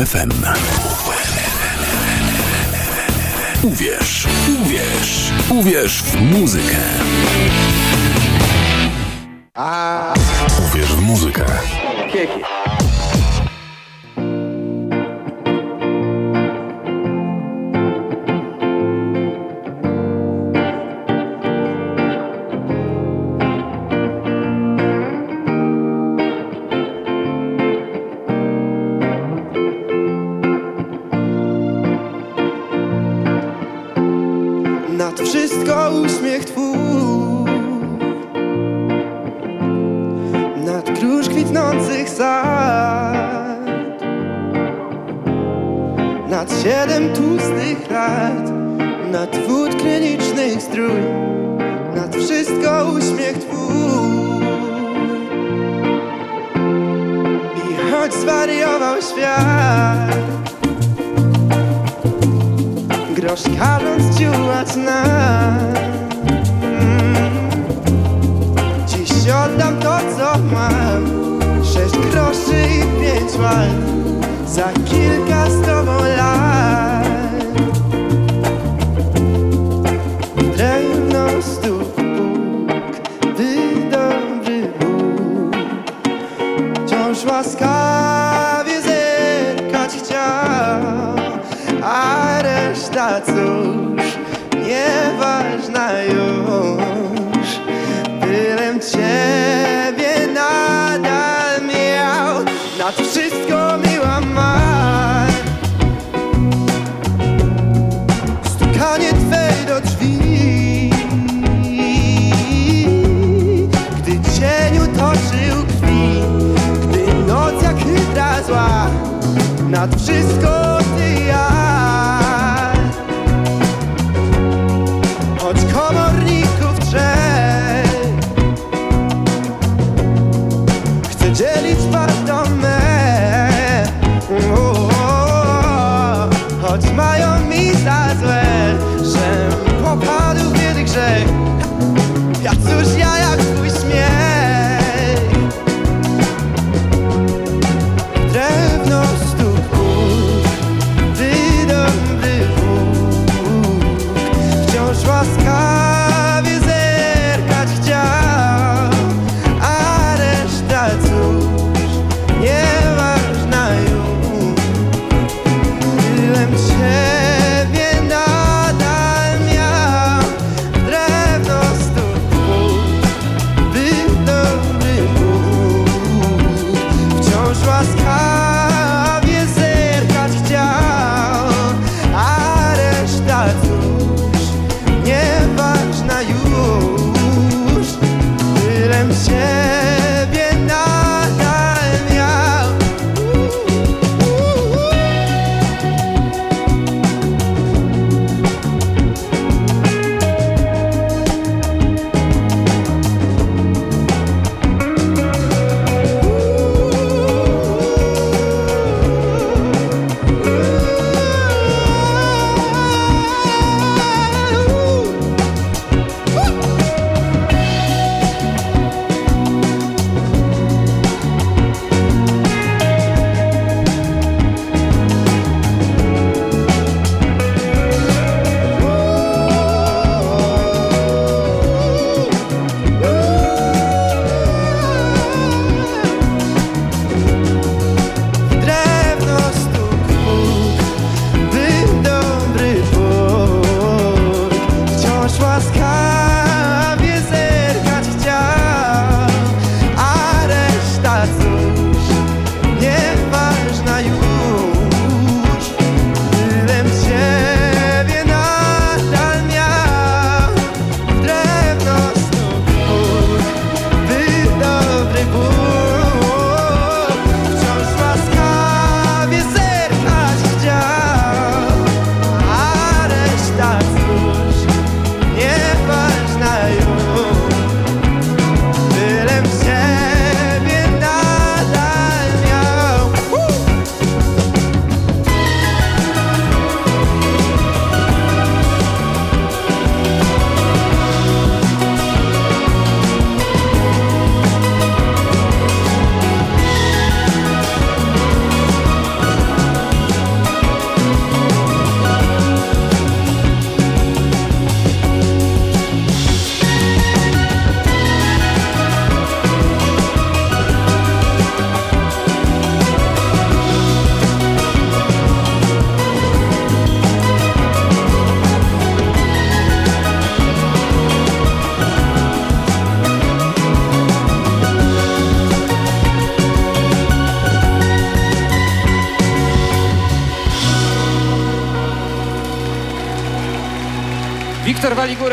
[0.07, 0.76] UWMFM.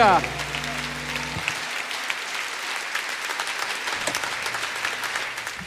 [0.05, 0.45] Waligura.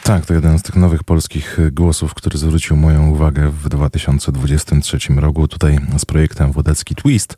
[0.08, 5.48] Tak, to jeden z tych nowych polskich głosów, który zwrócił moją uwagę w 2023 roku.
[5.48, 7.36] Tutaj z projektem Wodecki Twist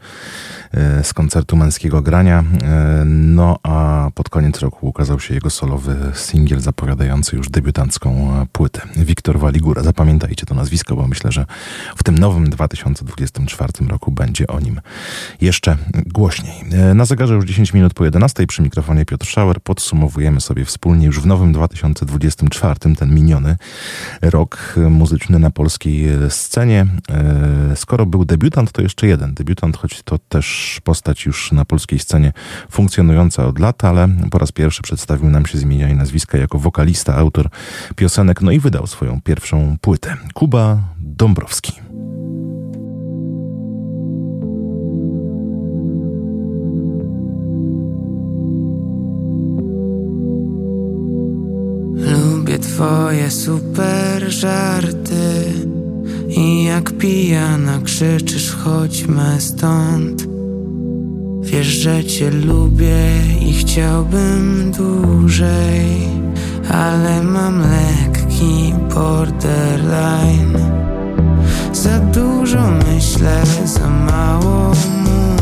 [0.72, 2.44] e, z koncertu męskiego grania.
[2.62, 8.80] E, no a pod koniec roku ukazał się jego solowy singiel zapowiadający już debiutancką płytę.
[8.96, 9.82] Wiktor Waligura.
[9.82, 11.46] Zapamiętajcie to nazwisko, bo myślę, że
[11.96, 14.80] w tym nowym 2024 roku będzie o nim
[15.40, 15.76] jeszcze
[16.12, 16.64] głośniej.
[16.72, 19.60] E, na zegarze już 10 minut po 11 przy mikrofonie Piotr Schauer.
[19.60, 23.56] Podsumowujemy sobie wspólnie już w nowym 2024 ten miniony
[24.22, 26.86] rok muzyczny na polskiej scenie.
[27.10, 31.98] E, skoro był debiutant, to jeszcze jeden debiutant, choć to też postać już na polskiej
[31.98, 32.32] scenie
[32.70, 36.58] funkcjonująca od lat, ale po raz pierwszy przedstawił nam się z imienia i nazwiska jako
[36.58, 37.48] wokalista, autor
[37.96, 40.16] piosenek, no i wydał swoją pierwszą płytę.
[40.34, 41.72] Kuba Dąbrowski.
[52.80, 55.52] Twoje super żarty.
[56.28, 60.26] I jak pijana krzyczysz chodźmy stąd.
[61.40, 66.08] Wiesz, że cię lubię i chciałbym dłużej
[66.70, 70.58] Ale mam lekki borderline.
[71.72, 74.72] Za dużo myślę, za mało
[75.04, 75.39] mówię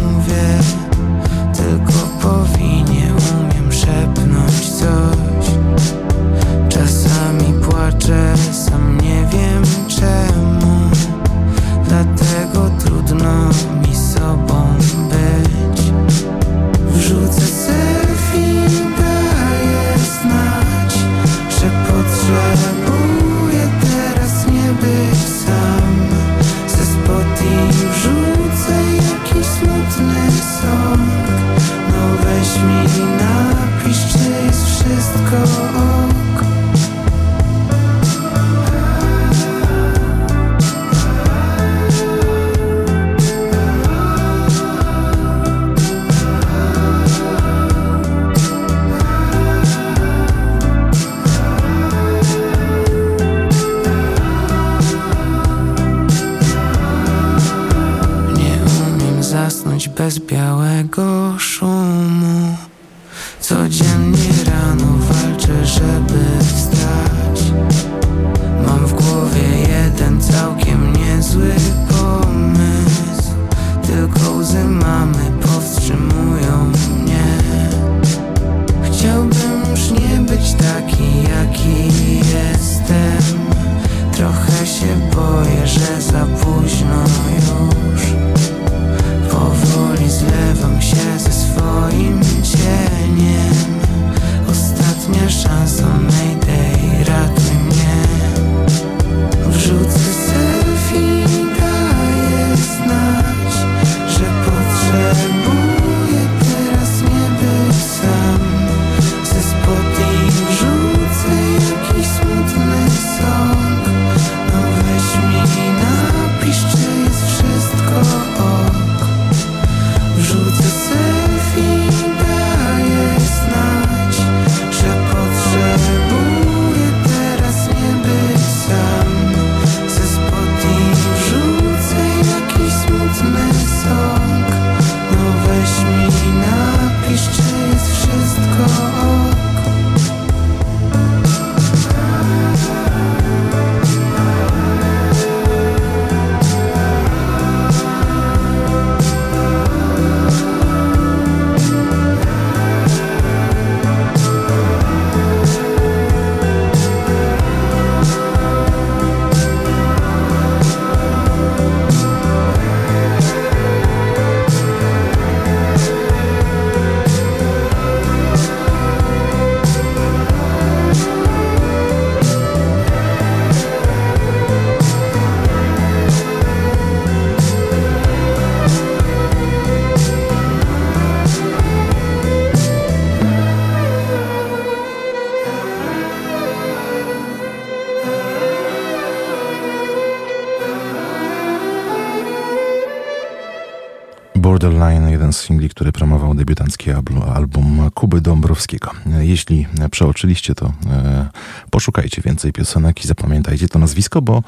[195.32, 198.90] z singli, który promował debiutancki album, album Kuby Dąbrowskiego.
[199.18, 201.28] Jeśli przeoczyliście to, e,
[201.70, 204.42] poszukajcie więcej piosenek i zapamiętajcie to nazwisko, bo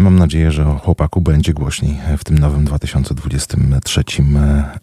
[0.00, 4.04] Mam nadzieję, że o chłopaku będzie głośniej w tym nowym 2023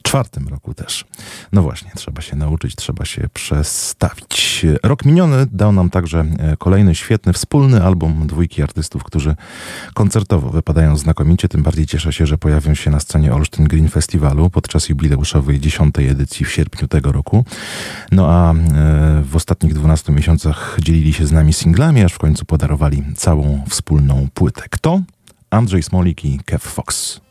[0.08, 1.06] czwartym roku też.
[1.54, 4.66] No właśnie, trzeba się nauczyć, trzeba się przestawić.
[4.84, 6.26] Rok miniony dał nam także
[6.58, 9.36] kolejny świetny wspólny album dwójki artystów, którzy
[9.94, 11.48] koncertowo wypadają znakomicie.
[11.48, 16.10] Tym bardziej cieszę się, że pojawią się na scenie Olsztyn Green Festiwalu podczas jubileuszowej dziesiątej
[16.10, 17.46] edycji w sierpniu tego roku.
[18.12, 18.54] No a
[19.24, 24.28] w ostatnich 12 miesiącach dzielili się z nami singlami, aż w końcu podarowali całą wspólną
[24.34, 24.64] płytę.
[24.70, 25.02] Kto?
[25.50, 27.22] Andrzej Smolik i Kev Fox.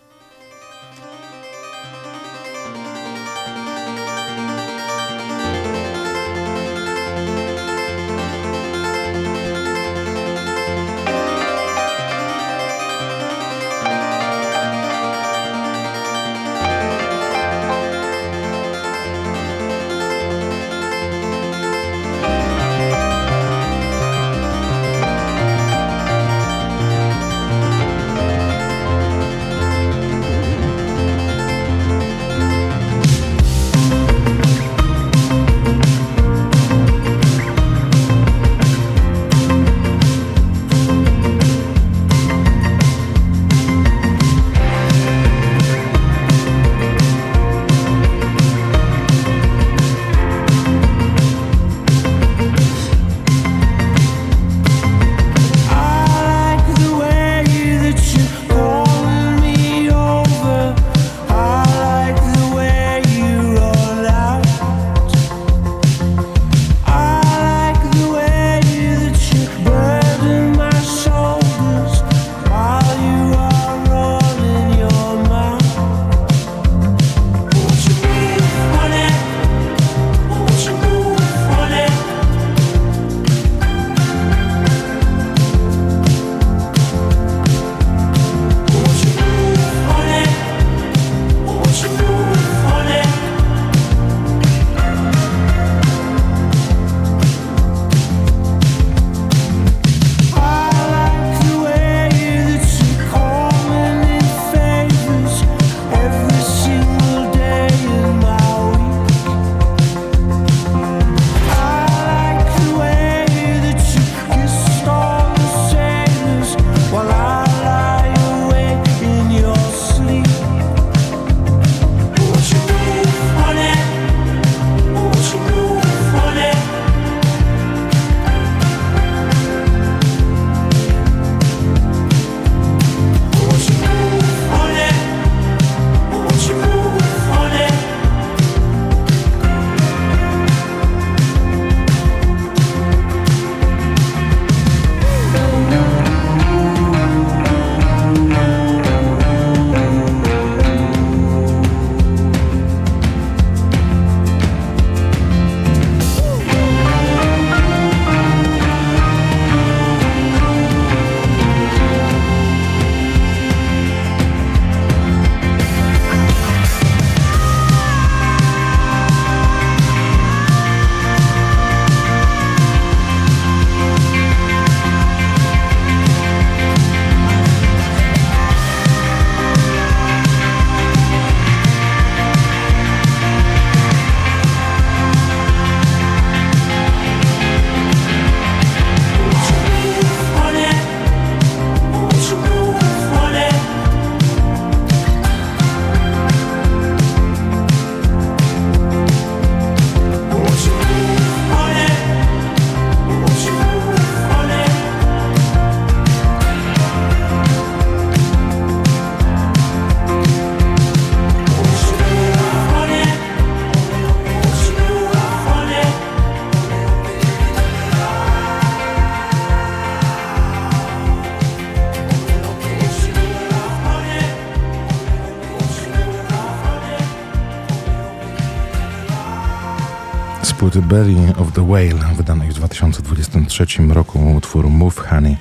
[230.97, 235.37] Belly of the Whale, wydanej w 2023 roku utworu Move Honey,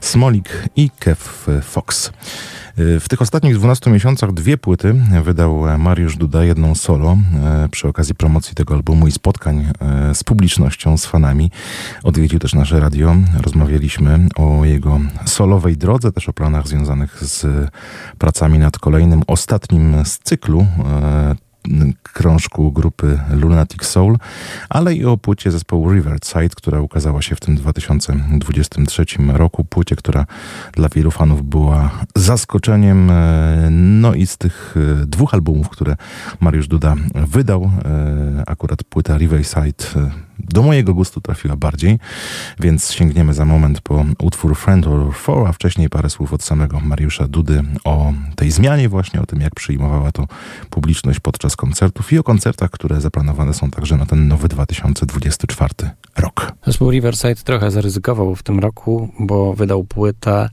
[0.00, 1.20] Smolik i Kev
[1.62, 2.12] Fox.
[2.76, 8.14] W tych ostatnich 12 miesiącach dwie płyty wydał Mariusz Duda, jedną solo e, przy okazji
[8.14, 11.50] promocji tego albumu i spotkań e, z publicznością, z fanami.
[12.02, 13.16] Odwiedził też nasze radio.
[13.42, 17.70] Rozmawialiśmy o jego solowej drodze, też o planach związanych z
[18.18, 20.66] pracami nad kolejnym, ostatnim z cyklu
[22.02, 24.18] krążku grupy Lunatic Soul,
[24.68, 29.64] ale i o płycie zespołu Riverside, która ukazała się w tym 2023 roku.
[29.64, 30.26] Płycie, która
[30.72, 33.10] dla wielu fanów była zaskoczeniem.
[33.10, 35.96] E, no i z tych e, dwóch albumów, które
[36.40, 39.84] Mariusz Duda wydał, e, akurat płyta Riverside
[40.38, 41.98] do mojego gustu trafiła bardziej,
[42.60, 46.80] więc sięgniemy za moment po utwór Friend or Foe, a wcześniej parę słów od samego
[46.80, 50.26] Mariusza Dudy o tej zmianie właśnie, o tym jak przyjmowała to
[50.70, 55.70] publiczność podczas koncertów i o koncertach, które zaplanowane są także na ten nowy 2024
[56.18, 56.52] rok.
[56.66, 60.48] Zespół Riverside trochę zaryzykował w tym roku, bo wydał płytę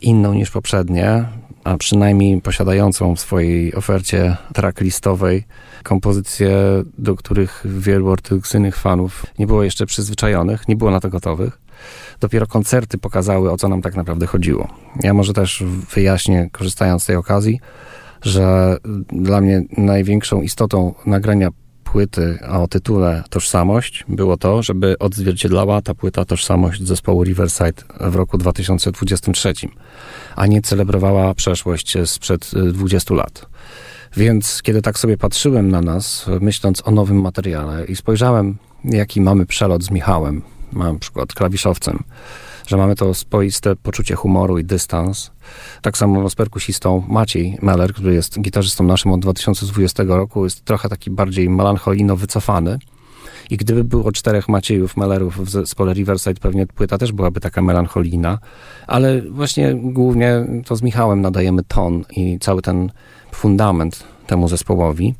[0.00, 1.24] inną niż poprzednie,
[1.64, 5.44] a przynajmniej posiadającą w swojej ofercie tracklistowej
[5.82, 6.50] kompozycje,
[6.98, 11.58] do których wielu ortodoksyjnych fanów nie było jeszcze przyzwyczajonych, nie było na to gotowych.
[12.20, 14.68] Dopiero koncerty pokazały, o co nam tak naprawdę chodziło.
[15.02, 17.60] Ja może też wyjaśnię, korzystając z tej okazji,
[18.22, 18.76] że
[19.12, 21.48] dla mnie największą istotą nagrania
[21.92, 28.38] płyty o tytule Tożsamość było to, żeby odzwierciedlała ta płyta tożsamość zespołu Riverside w roku
[28.38, 29.54] 2023,
[30.36, 33.46] a nie celebrowała przeszłość sprzed 20 lat.
[34.16, 39.46] Więc kiedy tak sobie patrzyłem na nas, myśląc o nowym materiale i spojrzałem, jaki mamy
[39.46, 40.42] przelot z Michałem,
[40.72, 42.02] na przykład klawiszowcem,
[42.68, 45.30] że mamy to swoiste poczucie humoru i dystans.
[45.82, 50.88] Tak samo z perkusistą Maciej Meller, który jest gitarzystą naszym od 2020 roku, jest trochę
[50.88, 52.78] taki bardziej melancholijno wycofany.
[53.50, 58.38] I gdyby było czterech Maciejów Mellerów w zespole Riverside, pewnie płyta też byłaby taka melancholijna,
[58.86, 62.90] ale właśnie głównie to z Michałem nadajemy ton i cały ten
[63.32, 65.14] fundament temu zespołowi.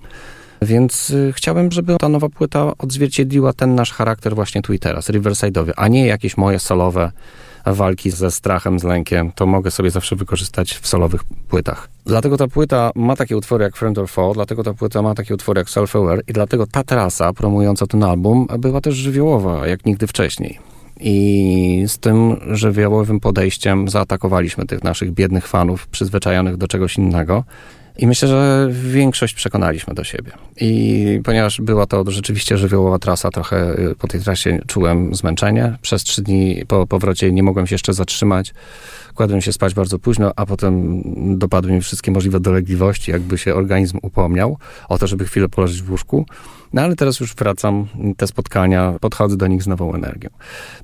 [0.63, 5.11] Więc y, chciałem, żeby ta nowa płyta odzwierciedliła ten nasz charakter właśnie tu i teraz,
[5.11, 7.13] Riverside'owy, a nie jakieś moje solowe
[7.67, 9.33] walki ze strachem, z lękiem.
[9.33, 11.89] To mogę sobie zawsze wykorzystać w solowych płytach.
[12.07, 15.35] Dlatego ta płyta ma takie utwory jak Friend or Foe, dlatego ta płyta ma takie
[15.35, 20.07] utwory jak Self-Aware i dlatego ta trasa promująca ten album była też żywiołowa, jak nigdy
[20.07, 20.59] wcześniej.
[21.01, 27.45] I z tym żywiołowym podejściem zaatakowaliśmy tych naszych biednych fanów, przyzwyczajonych do czegoś innego.
[27.99, 30.33] I myślę, że większość przekonaliśmy do siebie.
[30.61, 35.79] I ponieważ była to rzeczywiście żywiołowa trasa, trochę y, po tej trasie czułem zmęczenie.
[35.83, 38.55] Przez trzy dni po powrocie nie mogłem się jeszcze zatrzymać.
[39.15, 41.03] Kładłem się spać bardzo późno, a potem
[41.39, 44.59] dopadły mi wszystkie możliwe dolegliwości, jakby się organizm upomniał
[44.89, 46.27] o to, żeby chwilę poleżeć w łóżku.
[46.73, 50.31] No ale teraz już wracam, te spotkania, podchodzę do nich z nową energią.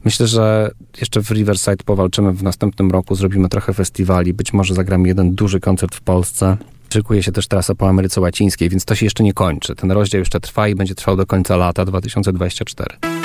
[0.05, 0.71] Myślę, że
[1.01, 5.61] jeszcze w Riverside powalczymy w następnym roku, zrobimy trochę festiwali, być może zagramy jeden duży
[5.61, 6.57] koncert w Polsce.
[6.95, 9.75] Szykuje się też trasa po Ameryce Łacińskiej, więc to się jeszcze nie kończy.
[9.75, 13.24] Ten rozdział jeszcze trwa i będzie trwał do końca lata 2024.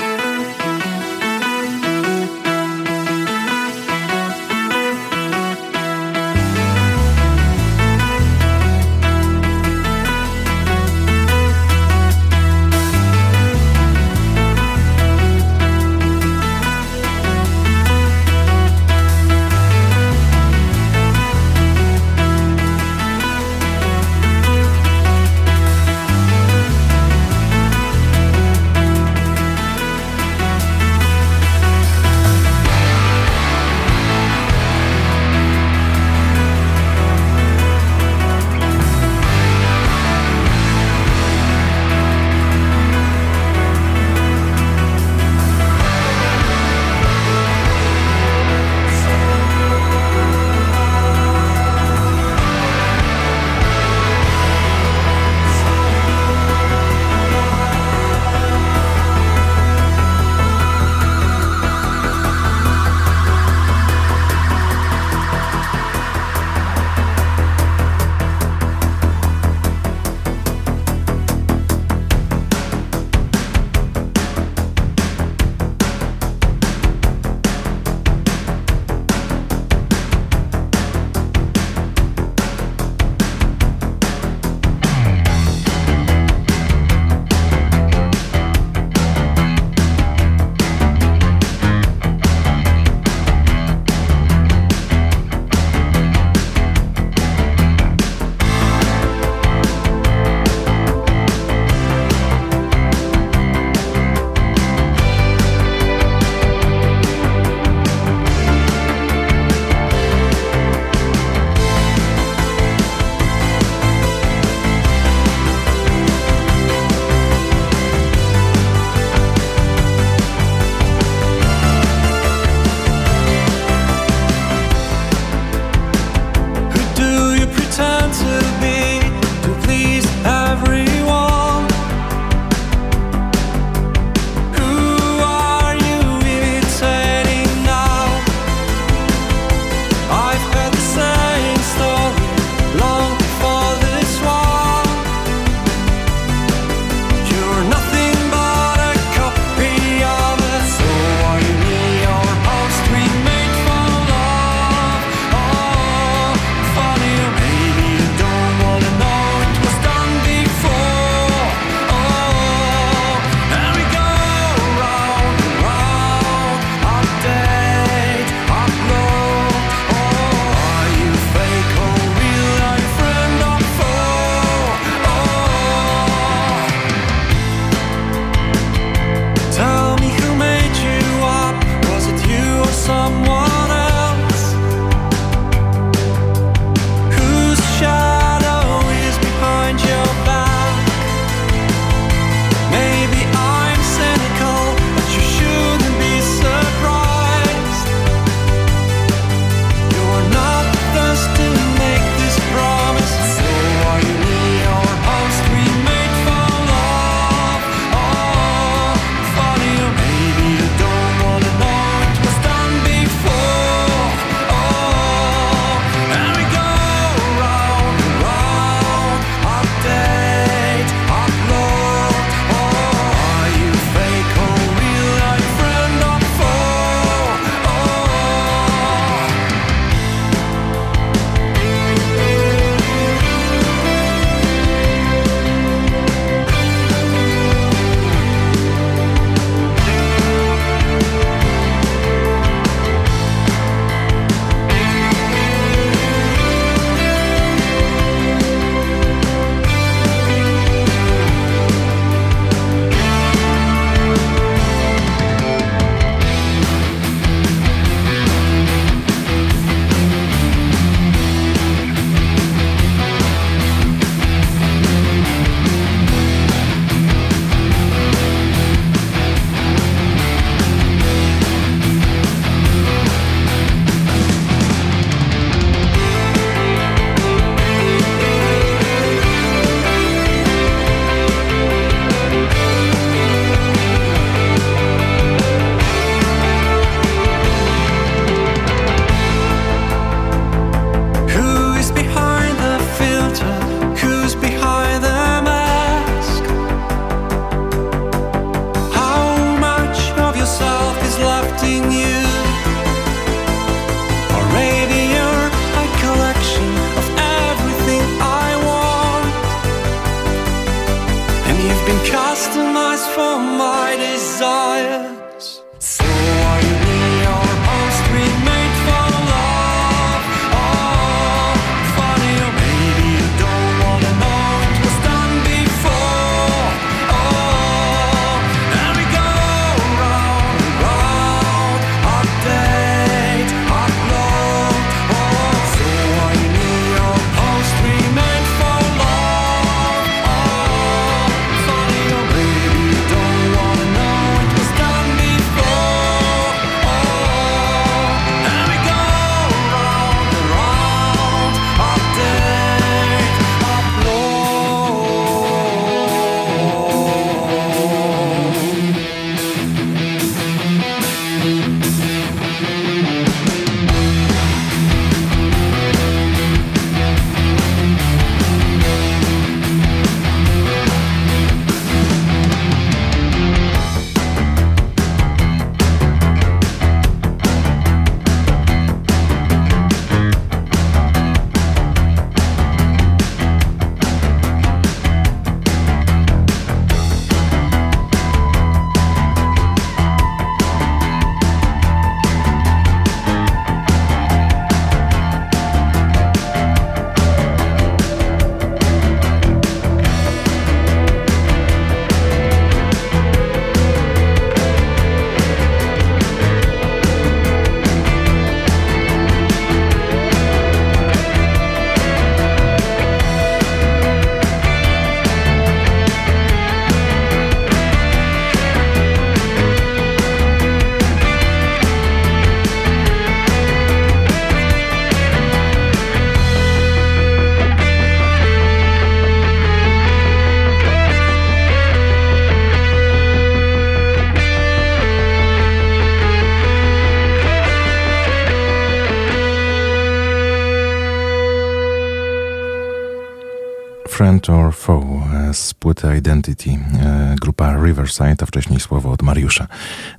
[445.54, 449.68] z płyty Identity, e, grupa Riverside, a wcześniej słowo od Mariusza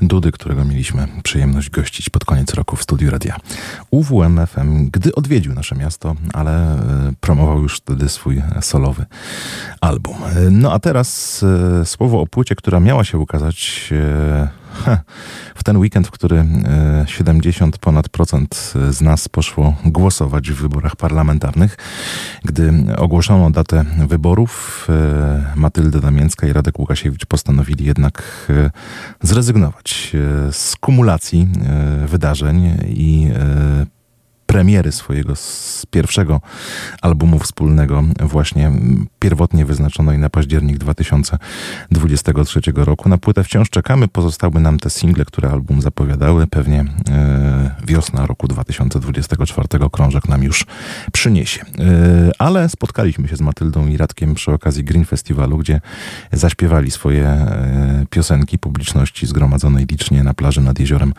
[0.01, 3.37] Dudy, którego mieliśmy przyjemność gościć pod koniec roku w studiu radia
[3.91, 6.79] UWM FM, gdy odwiedził nasze miasto, ale e,
[7.21, 9.07] promował już wtedy swój solowy
[9.81, 10.17] album.
[10.25, 11.45] E, No a teraz
[11.85, 13.91] słowo o płycie, która miała się ukazać
[15.61, 20.97] w ten weekend, w który e, 70 ponad procent z nas poszło głosować w wyborach
[20.97, 21.77] parlamentarnych.
[22.45, 28.71] Gdy ogłoszono datę wyborów, e, Matylda Damięcka i Radek Łukasiewicz postanowili jednak e,
[29.23, 30.13] zrezygnować
[30.49, 31.49] e, z kumulacji
[32.03, 34.00] e, wydarzeń i e,
[34.51, 36.41] premiery swojego z pierwszego
[37.03, 38.73] albumu wspólnego właśnie
[39.19, 43.09] pierwotnie wyznaczonej na październik 2023 roku.
[43.09, 46.47] Na płytę wciąż czekamy, pozostały nam te single, które album zapowiadały.
[46.47, 50.67] Pewnie e, wiosna roku 2024 krążek nam już
[51.13, 51.61] przyniesie.
[51.63, 55.81] E, ale spotkaliśmy się z Matyldą i Radkiem przy okazji Green Festiwalu, gdzie
[56.33, 61.13] zaśpiewali swoje e, piosenki publiczności zgromadzonej licznie na plaży nad jeziorem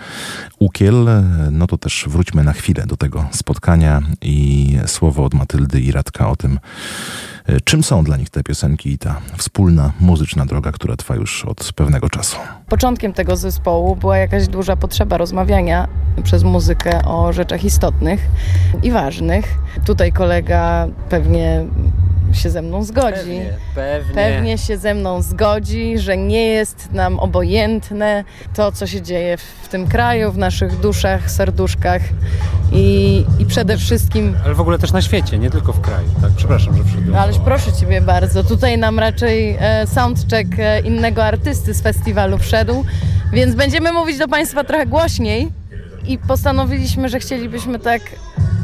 [0.59, 1.09] Ukiel.
[1.51, 6.29] No to też wróćmy na chwilę do tego spotkania i słowo od Matyldy i Radka
[6.29, 6.59] o tym,
[7.63, 11.73] czym są dla nich te piosenki i ta wspólna muzyczna droga, która trwa już od
[11.75, 12.37] pewnego czasu.
[12.69, 15.87] Początkiem tego zespołu była jakaś duża potrzeba rozmawiania
[16.23, 18.27] przez muzykę o rzeczach istotnych
[18.83, 19.57] i ważnych.
[19.85, 21.65] Tutaj kolega pewnie
[22.33, 23.15] się ze mną zgodzi.
[23.15, 24.13] Pewnie, pewnie.
[24.13, 28.23] Pewnie się ze mną zgodzi, że nie jest nam obojętne
[28.53, 32.01] to, co się dzieje w tym kraju, w naszych duszach, serduszkach
[32.71, 36.07] i, i przede wszystkim Ale w ogóle też na świecie, nie tylko w kraju.
[36.21, 37.15] Tak, przepraszam, że wszedłem.
[37.37, 42.85] Proszę Ciebie bardzo, tutaj nam raczej e, soundcheck e, innego artysty z festiwalu wszedł,
[43.33, 45.51] więc będziemy mówić do Państwa trochę głośniej
[46.07, 48.01] i postanowiliśmy, że chcielibyśmy tak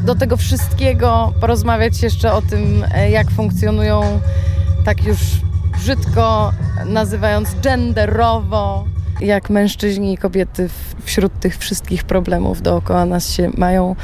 [0.04, 4.20] do tego wszystkiego porozmawiać jeszcze o tym, e, jak funkcjonują,
[4.84, 5.18] tak już
[5.78, 6.52] brzydko
[6.86, 8.84] nazywając genderowo,
[9.20, 10.68] jak mężczyźni i kobiety
[11.04, 13.96] wśród tych wszystkich problemów dookoła nas się mają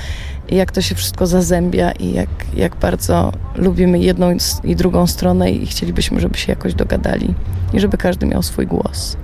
[0.48, 5.66] jak to się wszystko zazębia i jak, jak bardzo lubimy jedną i drugą stronę i
[5.66, 7.34] chcielibyśmy, żeby się jakoś dogadali
[7.72, 9.16] i żeby każdy miał swój głos.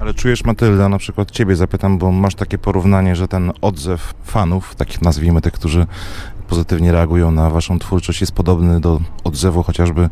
[0.00, 4.74] Ale czujesz, Matylda, na przykład ciebie zapytam, bo masz takie porównanie, że ten odzew fanów,
[4.74, 5.86] takich nazwijmy tych, którzy
[6.48, 10.08] pozytywnie reagują na waszą twórczość, jest podobny do odzewu chociażby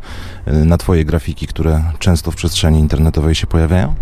[0.47, 3.95] y, na twoje grafiki, które często w przestrzeni internetowej się pojawiają?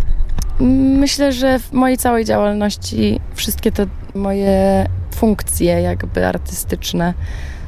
[0.60, 7.14] Myślę, że w mojej całej działalności wszystkie te moje funkcje jakby artystyczne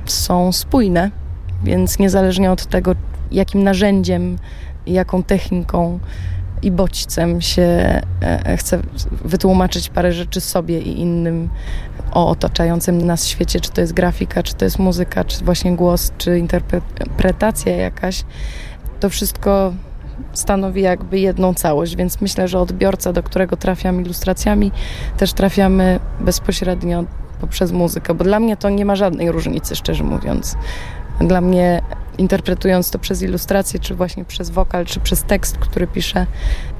[0.04, 1.10] są spójne,
[1.64, 2.94] więc niezależnie od tego,
[3.30, 4.36] jakim narzędziem
[4.86, 5.98] jaką techniką
[6.62, 7.62] i bodźcem się
[8.22, 8.80] e, chcę
[9.24, 11.48] wytłumaczyć parę rzeczy sobie i innym
[12.12, 16.12] o otaczającym nas świecie, czy to jest grafika, czy to jest muzyka, czy właśnie głos,
[16.18, 18.24] czy interpretacja jakaś.
[19.00, 19.72] To wszystko
[20.32, 24.72] stanowi jakby jedną całość, więc myślę, że odbiorca, do którego trafiam ilustracjami,
[25.16, 27.04] też trafiamy bezpośrednio
[27.40, 30.56] poprzez muzykę, bo dla mnie to nie ma żadnej różnicy, szczerze mówiąc.
[31.20, 31.82] Dla mnie
[32.18, 36.26] interpretując to przez ilustrację, czy właśnie przez wokal, czy przez tekst, który piszę,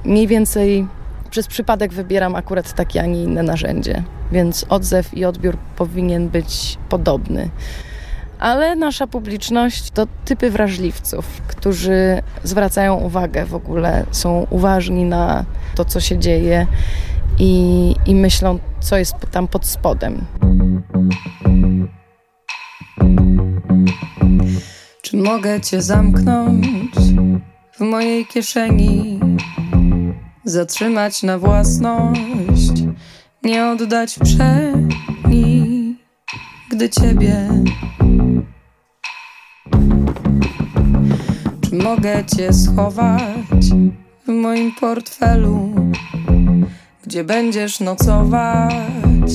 [0.04, 0.86] mniej więcej
[1.30, 4.02] przez przypadek wybieram akurat takie, a nie inne narzędzie,
[4.32, 7.50] więc odzew i odbiór powinien być podobny.
[8.38, 15.44] Ale nasza publiczność to typy wrażliwców, którzy zwracają uwagę w ogóle, są uważni na
[15.74, 16.66] to, co się dzieje
[17.38, 20.24] i, i myślą, co jest tam pod spodem.
[25.02, 26.94] Czy mogę cię zamknąć
[27.72, 29.20] w mojej kieszeni?
[30.44, 32.72] Zatrzymać na własność,
[33.42, 35.96] nie oddać przeni,
[36.70, 37.48] gdy ciebie.
[41.60, 43.66] Czy mogę cię schować
[44.26, 45.74] w moim portfelu,
[47.04, 49.30] gdzie będziesz nocować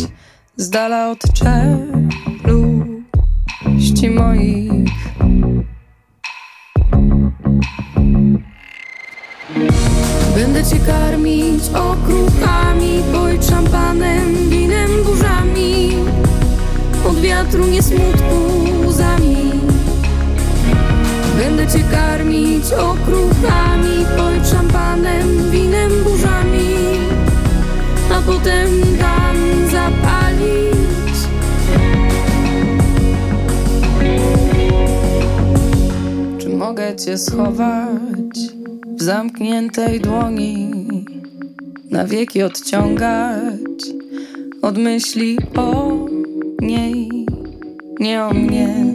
[0.57, 1.69] z dala od czeluści
[4.09, 4.71] moich?
[10.35, 15.95] Będę cię karmić okruchami, boj szampanem, winem, burzami.
[17.09, 18.60] Od wiatru nie smutku
[21.61, 26.75] Będę cię karmić okruchami, boj szampanem, winem, burzami.
[28.11, 28.69] A potem
[28.99, 29.37] dam
[29.71, 31.17] zapalić.
[36.39, 38.39] Czy mogę cię schować?
[38.97, 40.71] w zamkniętej dłoni
[41.91, 43.81] na wieki odciągać
[44.61, 45.97] od myśli o
[46.61, 47.25] niej,
[47.99, 48.90] nie o mnie.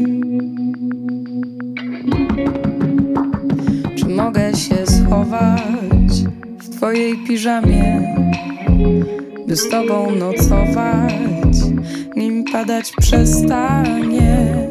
[4.27, 6.13] Mogę się schować
[6.59, 8.15] w twojej piżamie,
[9.47, 11.57] by z tobą nocować,
[12.17, 14.69] nim padać przestanie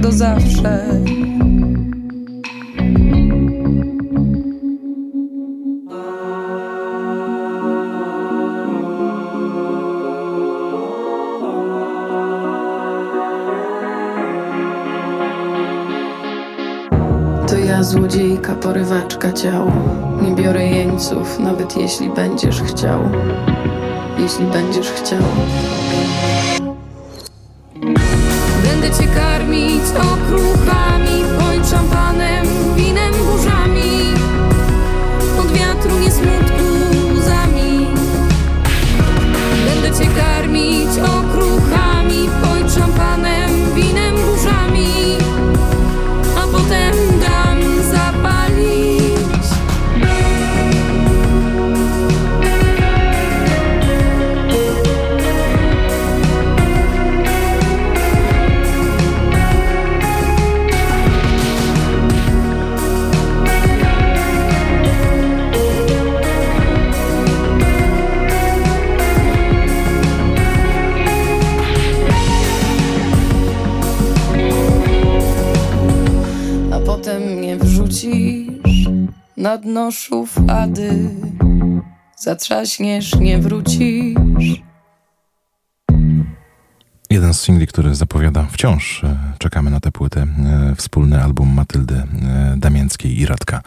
[0.00, 1.00] do zawsze?
[17.92, 19.72] Złodziejka, porywaczka ciał.
[20.22, 23.00] Nie biorę jeńców, nawet jeśli będziesz chciał.
[24.18, 25.22] Jeśli będziesz chciał.
[79.42, 81.10] Na dno szuflady.
[82.16, 84.62] Zatrzaśniesz, nie wrócisz.
[87.12, 91.94] Jeden z singli, który zapowiada wciąż, e, czekamy na tę płytę, e, wspólny album Matyldy
[91.94, 93.62] e, Damięckiej i Radka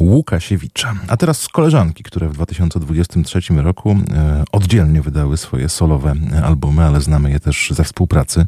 [0.00, 0.94] Łukasiewicza.
[1.08, 3.96] A teraz koleżanki, które w 2023 roku
[4.52, 6.14] oddzielnie wydały swoje solowe
[6.44, 8.46] albumy, ale znamy je też ze współpracy.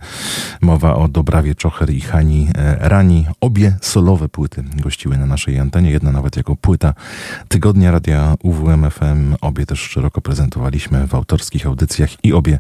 [0.61, 2.49] Mowa o Dobrawie Czocher i Hani
[2.79, 3.27] Rani.
[3.41, 6.95] Obie solowe płyty gościły na naszej antenie, jedna nawet jako płyta
[7.49, 9.35] Tygodnia Radia UWM FM.
[9.41, 12.59] Obie też szeroko prezentowaliśmy w autorskich audycjach i obie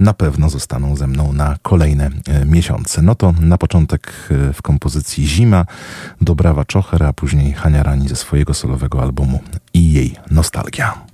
[0.00, 3.02] na pewno zostaną ze mną na kolejne e, miesiące.
[3.02, 5.66] No to na początek e, w kompozycji Zima,
[6.20, 9.40] Dobrawa Czocher, a później Hania Rani ze swojego solowego albumu
[9.74, 11.13] i jej nostalgia.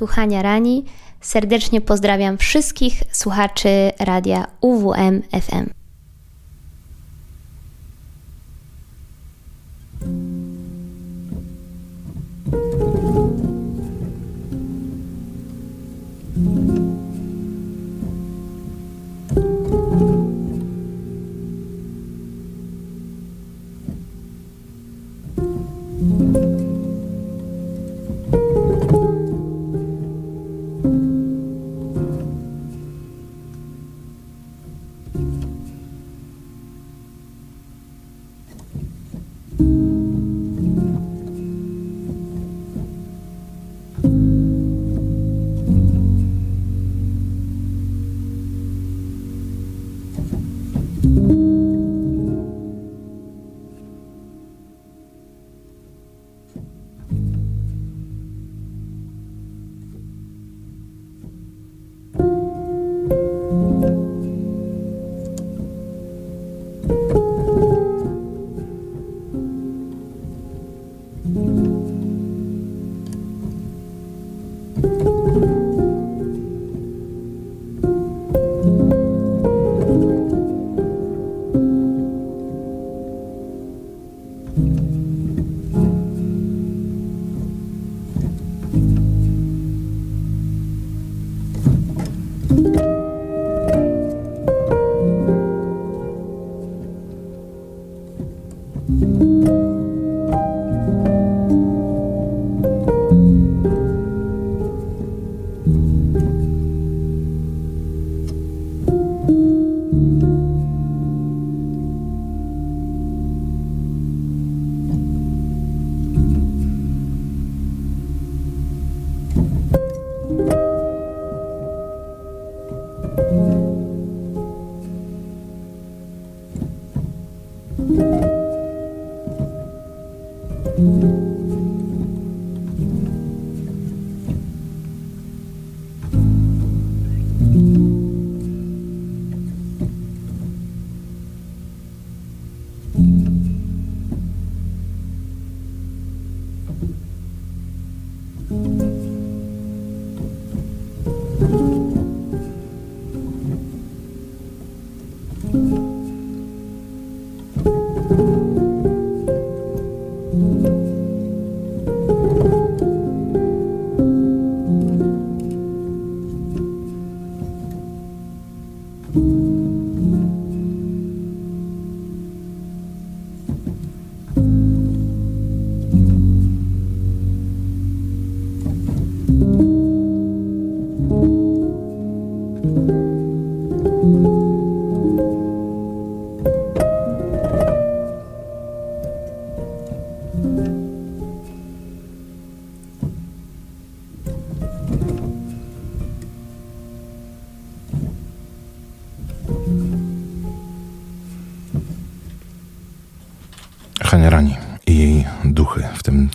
[0.00, 0.84] tu Hania Rani.
[1.20, 3.68] Serdecznie pozdrawiam wszystkich słuchaczy
[3.98, 5.79] radia UWM FM.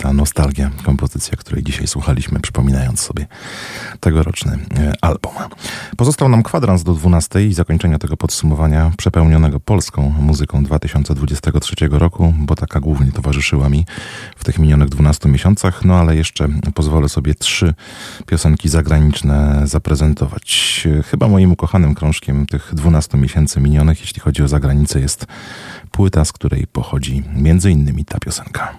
[0.06, 3.26] ta nostalgia, kompozycja, której dzisiaj słuchaliśmy, przypominając sobie
[4.00, 5.32] tegoroczny e, album.
[5.98, 12.56] Pozostał nam kwadrans do 12 i zakończenia tego podsumowania przepełnionego polską muzyką 2023 roku, bo
[12.56, 13.86] taka głównie towarzyszyła mi
[14.36, 17.74] w tych minionych 12 miesiącach, no ale jeszcze pozwolę sobie trzy
[18.26, 20.88] piosenki zagraniczne zaprezentować.
[21.12, 25.26] Chyba moim ukochanym krążkiem tych 12 miesięcy minionych, jeśli chodzi o zagranicę, jest
[25.92, 28.76] płyta, z której pochodzi między innymi ta piosenka.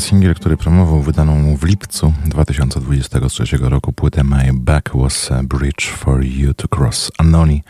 [0.00, 6.24] Singiel, który promował wydaną w lipcu 2023 roku płytę My Back Was a Bridge for
[6.24, 7.62] You to Cross Anoni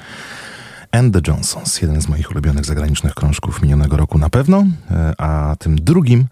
[0.92, 1.82] and the Johnsons.
[1.82, 6.26] Jeden z moich ulubionych zagranicznych krążków minionego roku na pewno, e, a tym drugim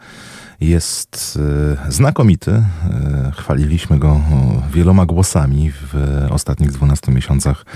[0.60, 1.38] jest
[1.86, 2.50] e, znakomity.
[2.50, 5.94] E, Chwaliliśmy go o, wieloma głosami w
[6.30, 7.66] ostatnich 12 miesiącach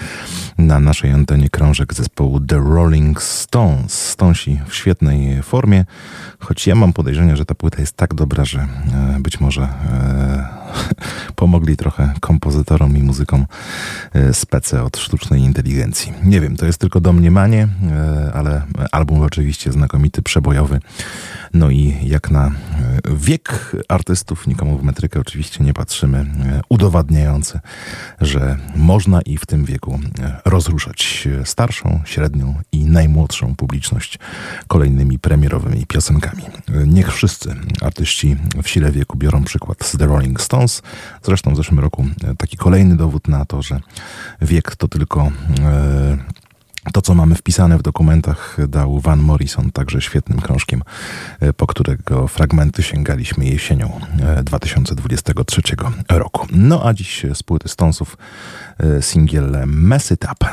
[0.59, 4.09] na naszej antenie krążek zespołu The Rolling Stones.
[4.09, 5.85] Stonesi w świetnej formie,
[6.39, 10.60] choć ja mam podejrzenie, że ta płyta jest tak dobra, że e, być może e,
[11.34, 13.47] pomogli trochę kompozytorom i muzykom
[14.12, 16.12] e, spece od sztucznej inteligencji.
[16.24, 20.80] Nie wiem, to jest tylko domniemanie, e, ale album oczywiście znakomity, przebojowy.
[21.55, 22.52] No i jak na e,
[23.16, 26.26] wiek artystów, nikomu w metrykę oczywiście nie patrzymy,
[26.68, 27.60] udowadniający,
[28.20, 30.01] że można i w tym wieku
[30.44, 34.18] rozruszać starszą, średnią i najmłodszą publiczność
[34.68, 36.42] kolejnymi premierowymi piosenkami.
[36.86, 40.60] Niech wszyscy artyści w sile wieku biorą przykład z The Rolling Stones.
[41.23, 43.81] Zresztą w zeszłym roku e, taki kolejny dowód na to, że
[44.41, 45.31] wiek to tylko
[45.61, 46.19] e,
[46.93, 50.82] to, co mamy wpisane w dokumentach, dał Van Morrison, także świetnym krążkiem,
[51.41, 55.62] e, po którego fragmenty sięgaliśmy jesienią e, 2023
[56.09, 56.47] roku.
[56.53, 58.16] No a dziś z płyty Stonesów
[59.01, 60.47] singiel Mess It Up.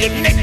[0.00, 0.39] You nicked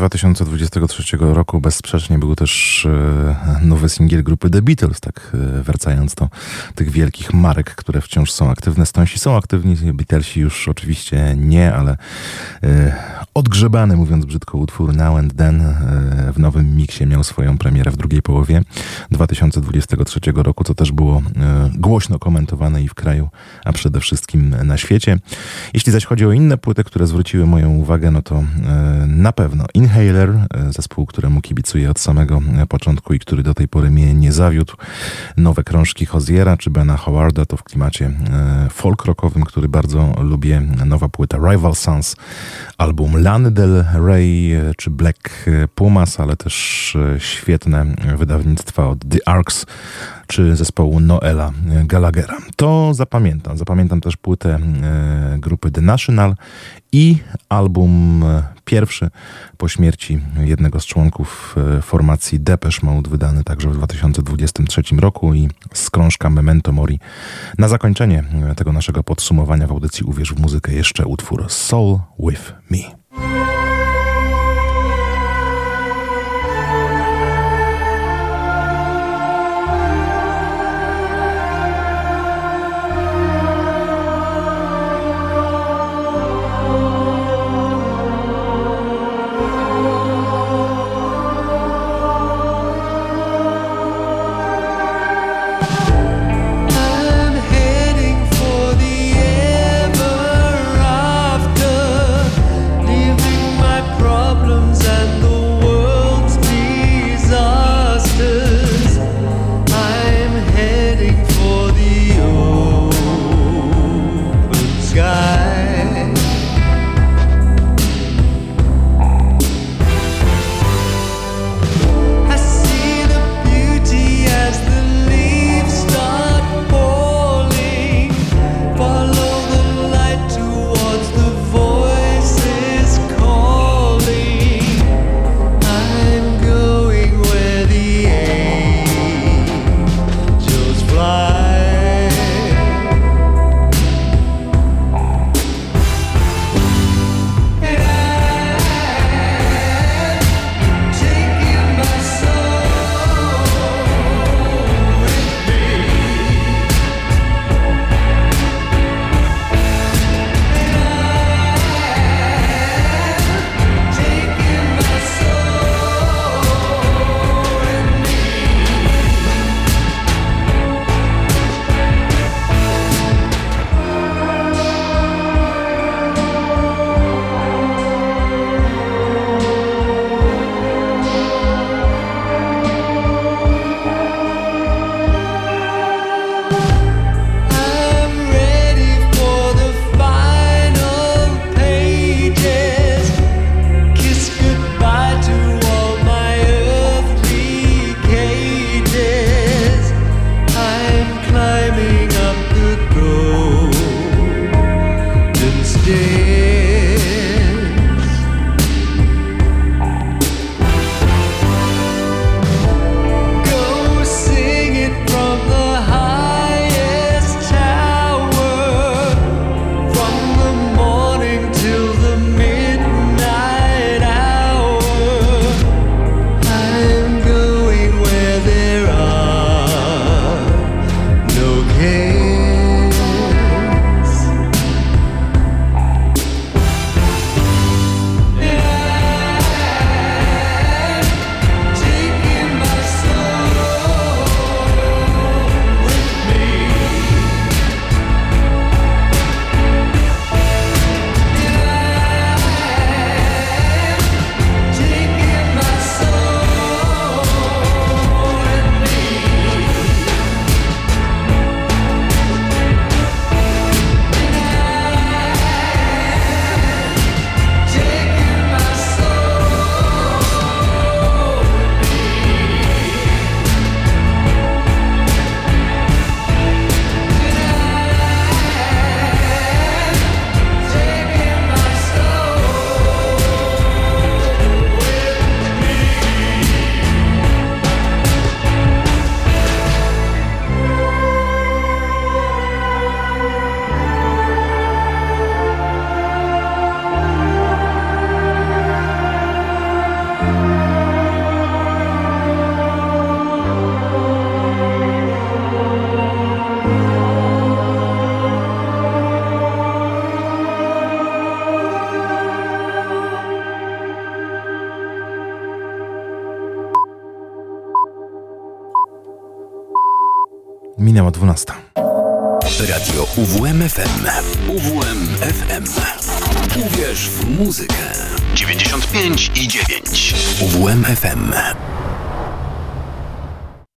[0.00, 6.28] 2023 roku bezsprzecznie był też e, nowy singiel grupy The Beatles, tak e, wracając do
[6.74, 8.86] tych wielkich marek, które wciąż są aktywne.
[8.86, 11.96] Stonesi są aktywni, Beatlesi już oczywiście nie, ale
[12.62, 17.90] e, odgrzebany, mówiąc brzydko, utwór Now and Then e, w nowym miksie miał swoją premierę
[17.90, 18.62] w drugiej połowie
[19.10, 23.28] 2023 roku, co też było e, głośno komentowane i w kraju,
[23.64, 25.18] a przede wszystkim na świecie.
[25.74, 28.44] Jeśli zaś chodzi o inne płyty, które zwróciły moją uwagę, no to e,
[29.06, 34.14] na pewno Inhaler, zespół, któremu kibicuję od samego początku i który do tej pory mnie
[34.14, 34.74] nie zawiódł.
[35.36, 38.10] Nowe krążki Hoziera czy Bena Howarda to w klimacie
[38.70, 40.60] folk rockowym, który bardzo lubię.
[40.86, 42.16] Nowa płyta Rival Sons,
[42.78, 47.84] album Lany Del Rey e, czy Black Pumas, ale też e, świetne
[48.16, 49.66] wydawnictwa od The Arcs
[50.30, 51.52] czy zespołu Noela
[51.84, 52.36] Gallaghera.
[52.56, 53.58] To zapamiętam.
[53.58, 56.34] Zapamiętam też płytę e, grupy The National
[56.92, 57.16] i
[57.48, 59.10] album e, pierwszy
[59.56, 65.48] po śmierci jednego z członków e, formacji Depeche Mode, wydany także w 2023 roku i
[65.74, 66.98] z krążka Memento Mori.
[67.58, 68.24] Na zakończenie
[68.56, 73.39] tego naszego podsumowania w audycji Uwierz w muzykę jeszcze utwór Soul With Me.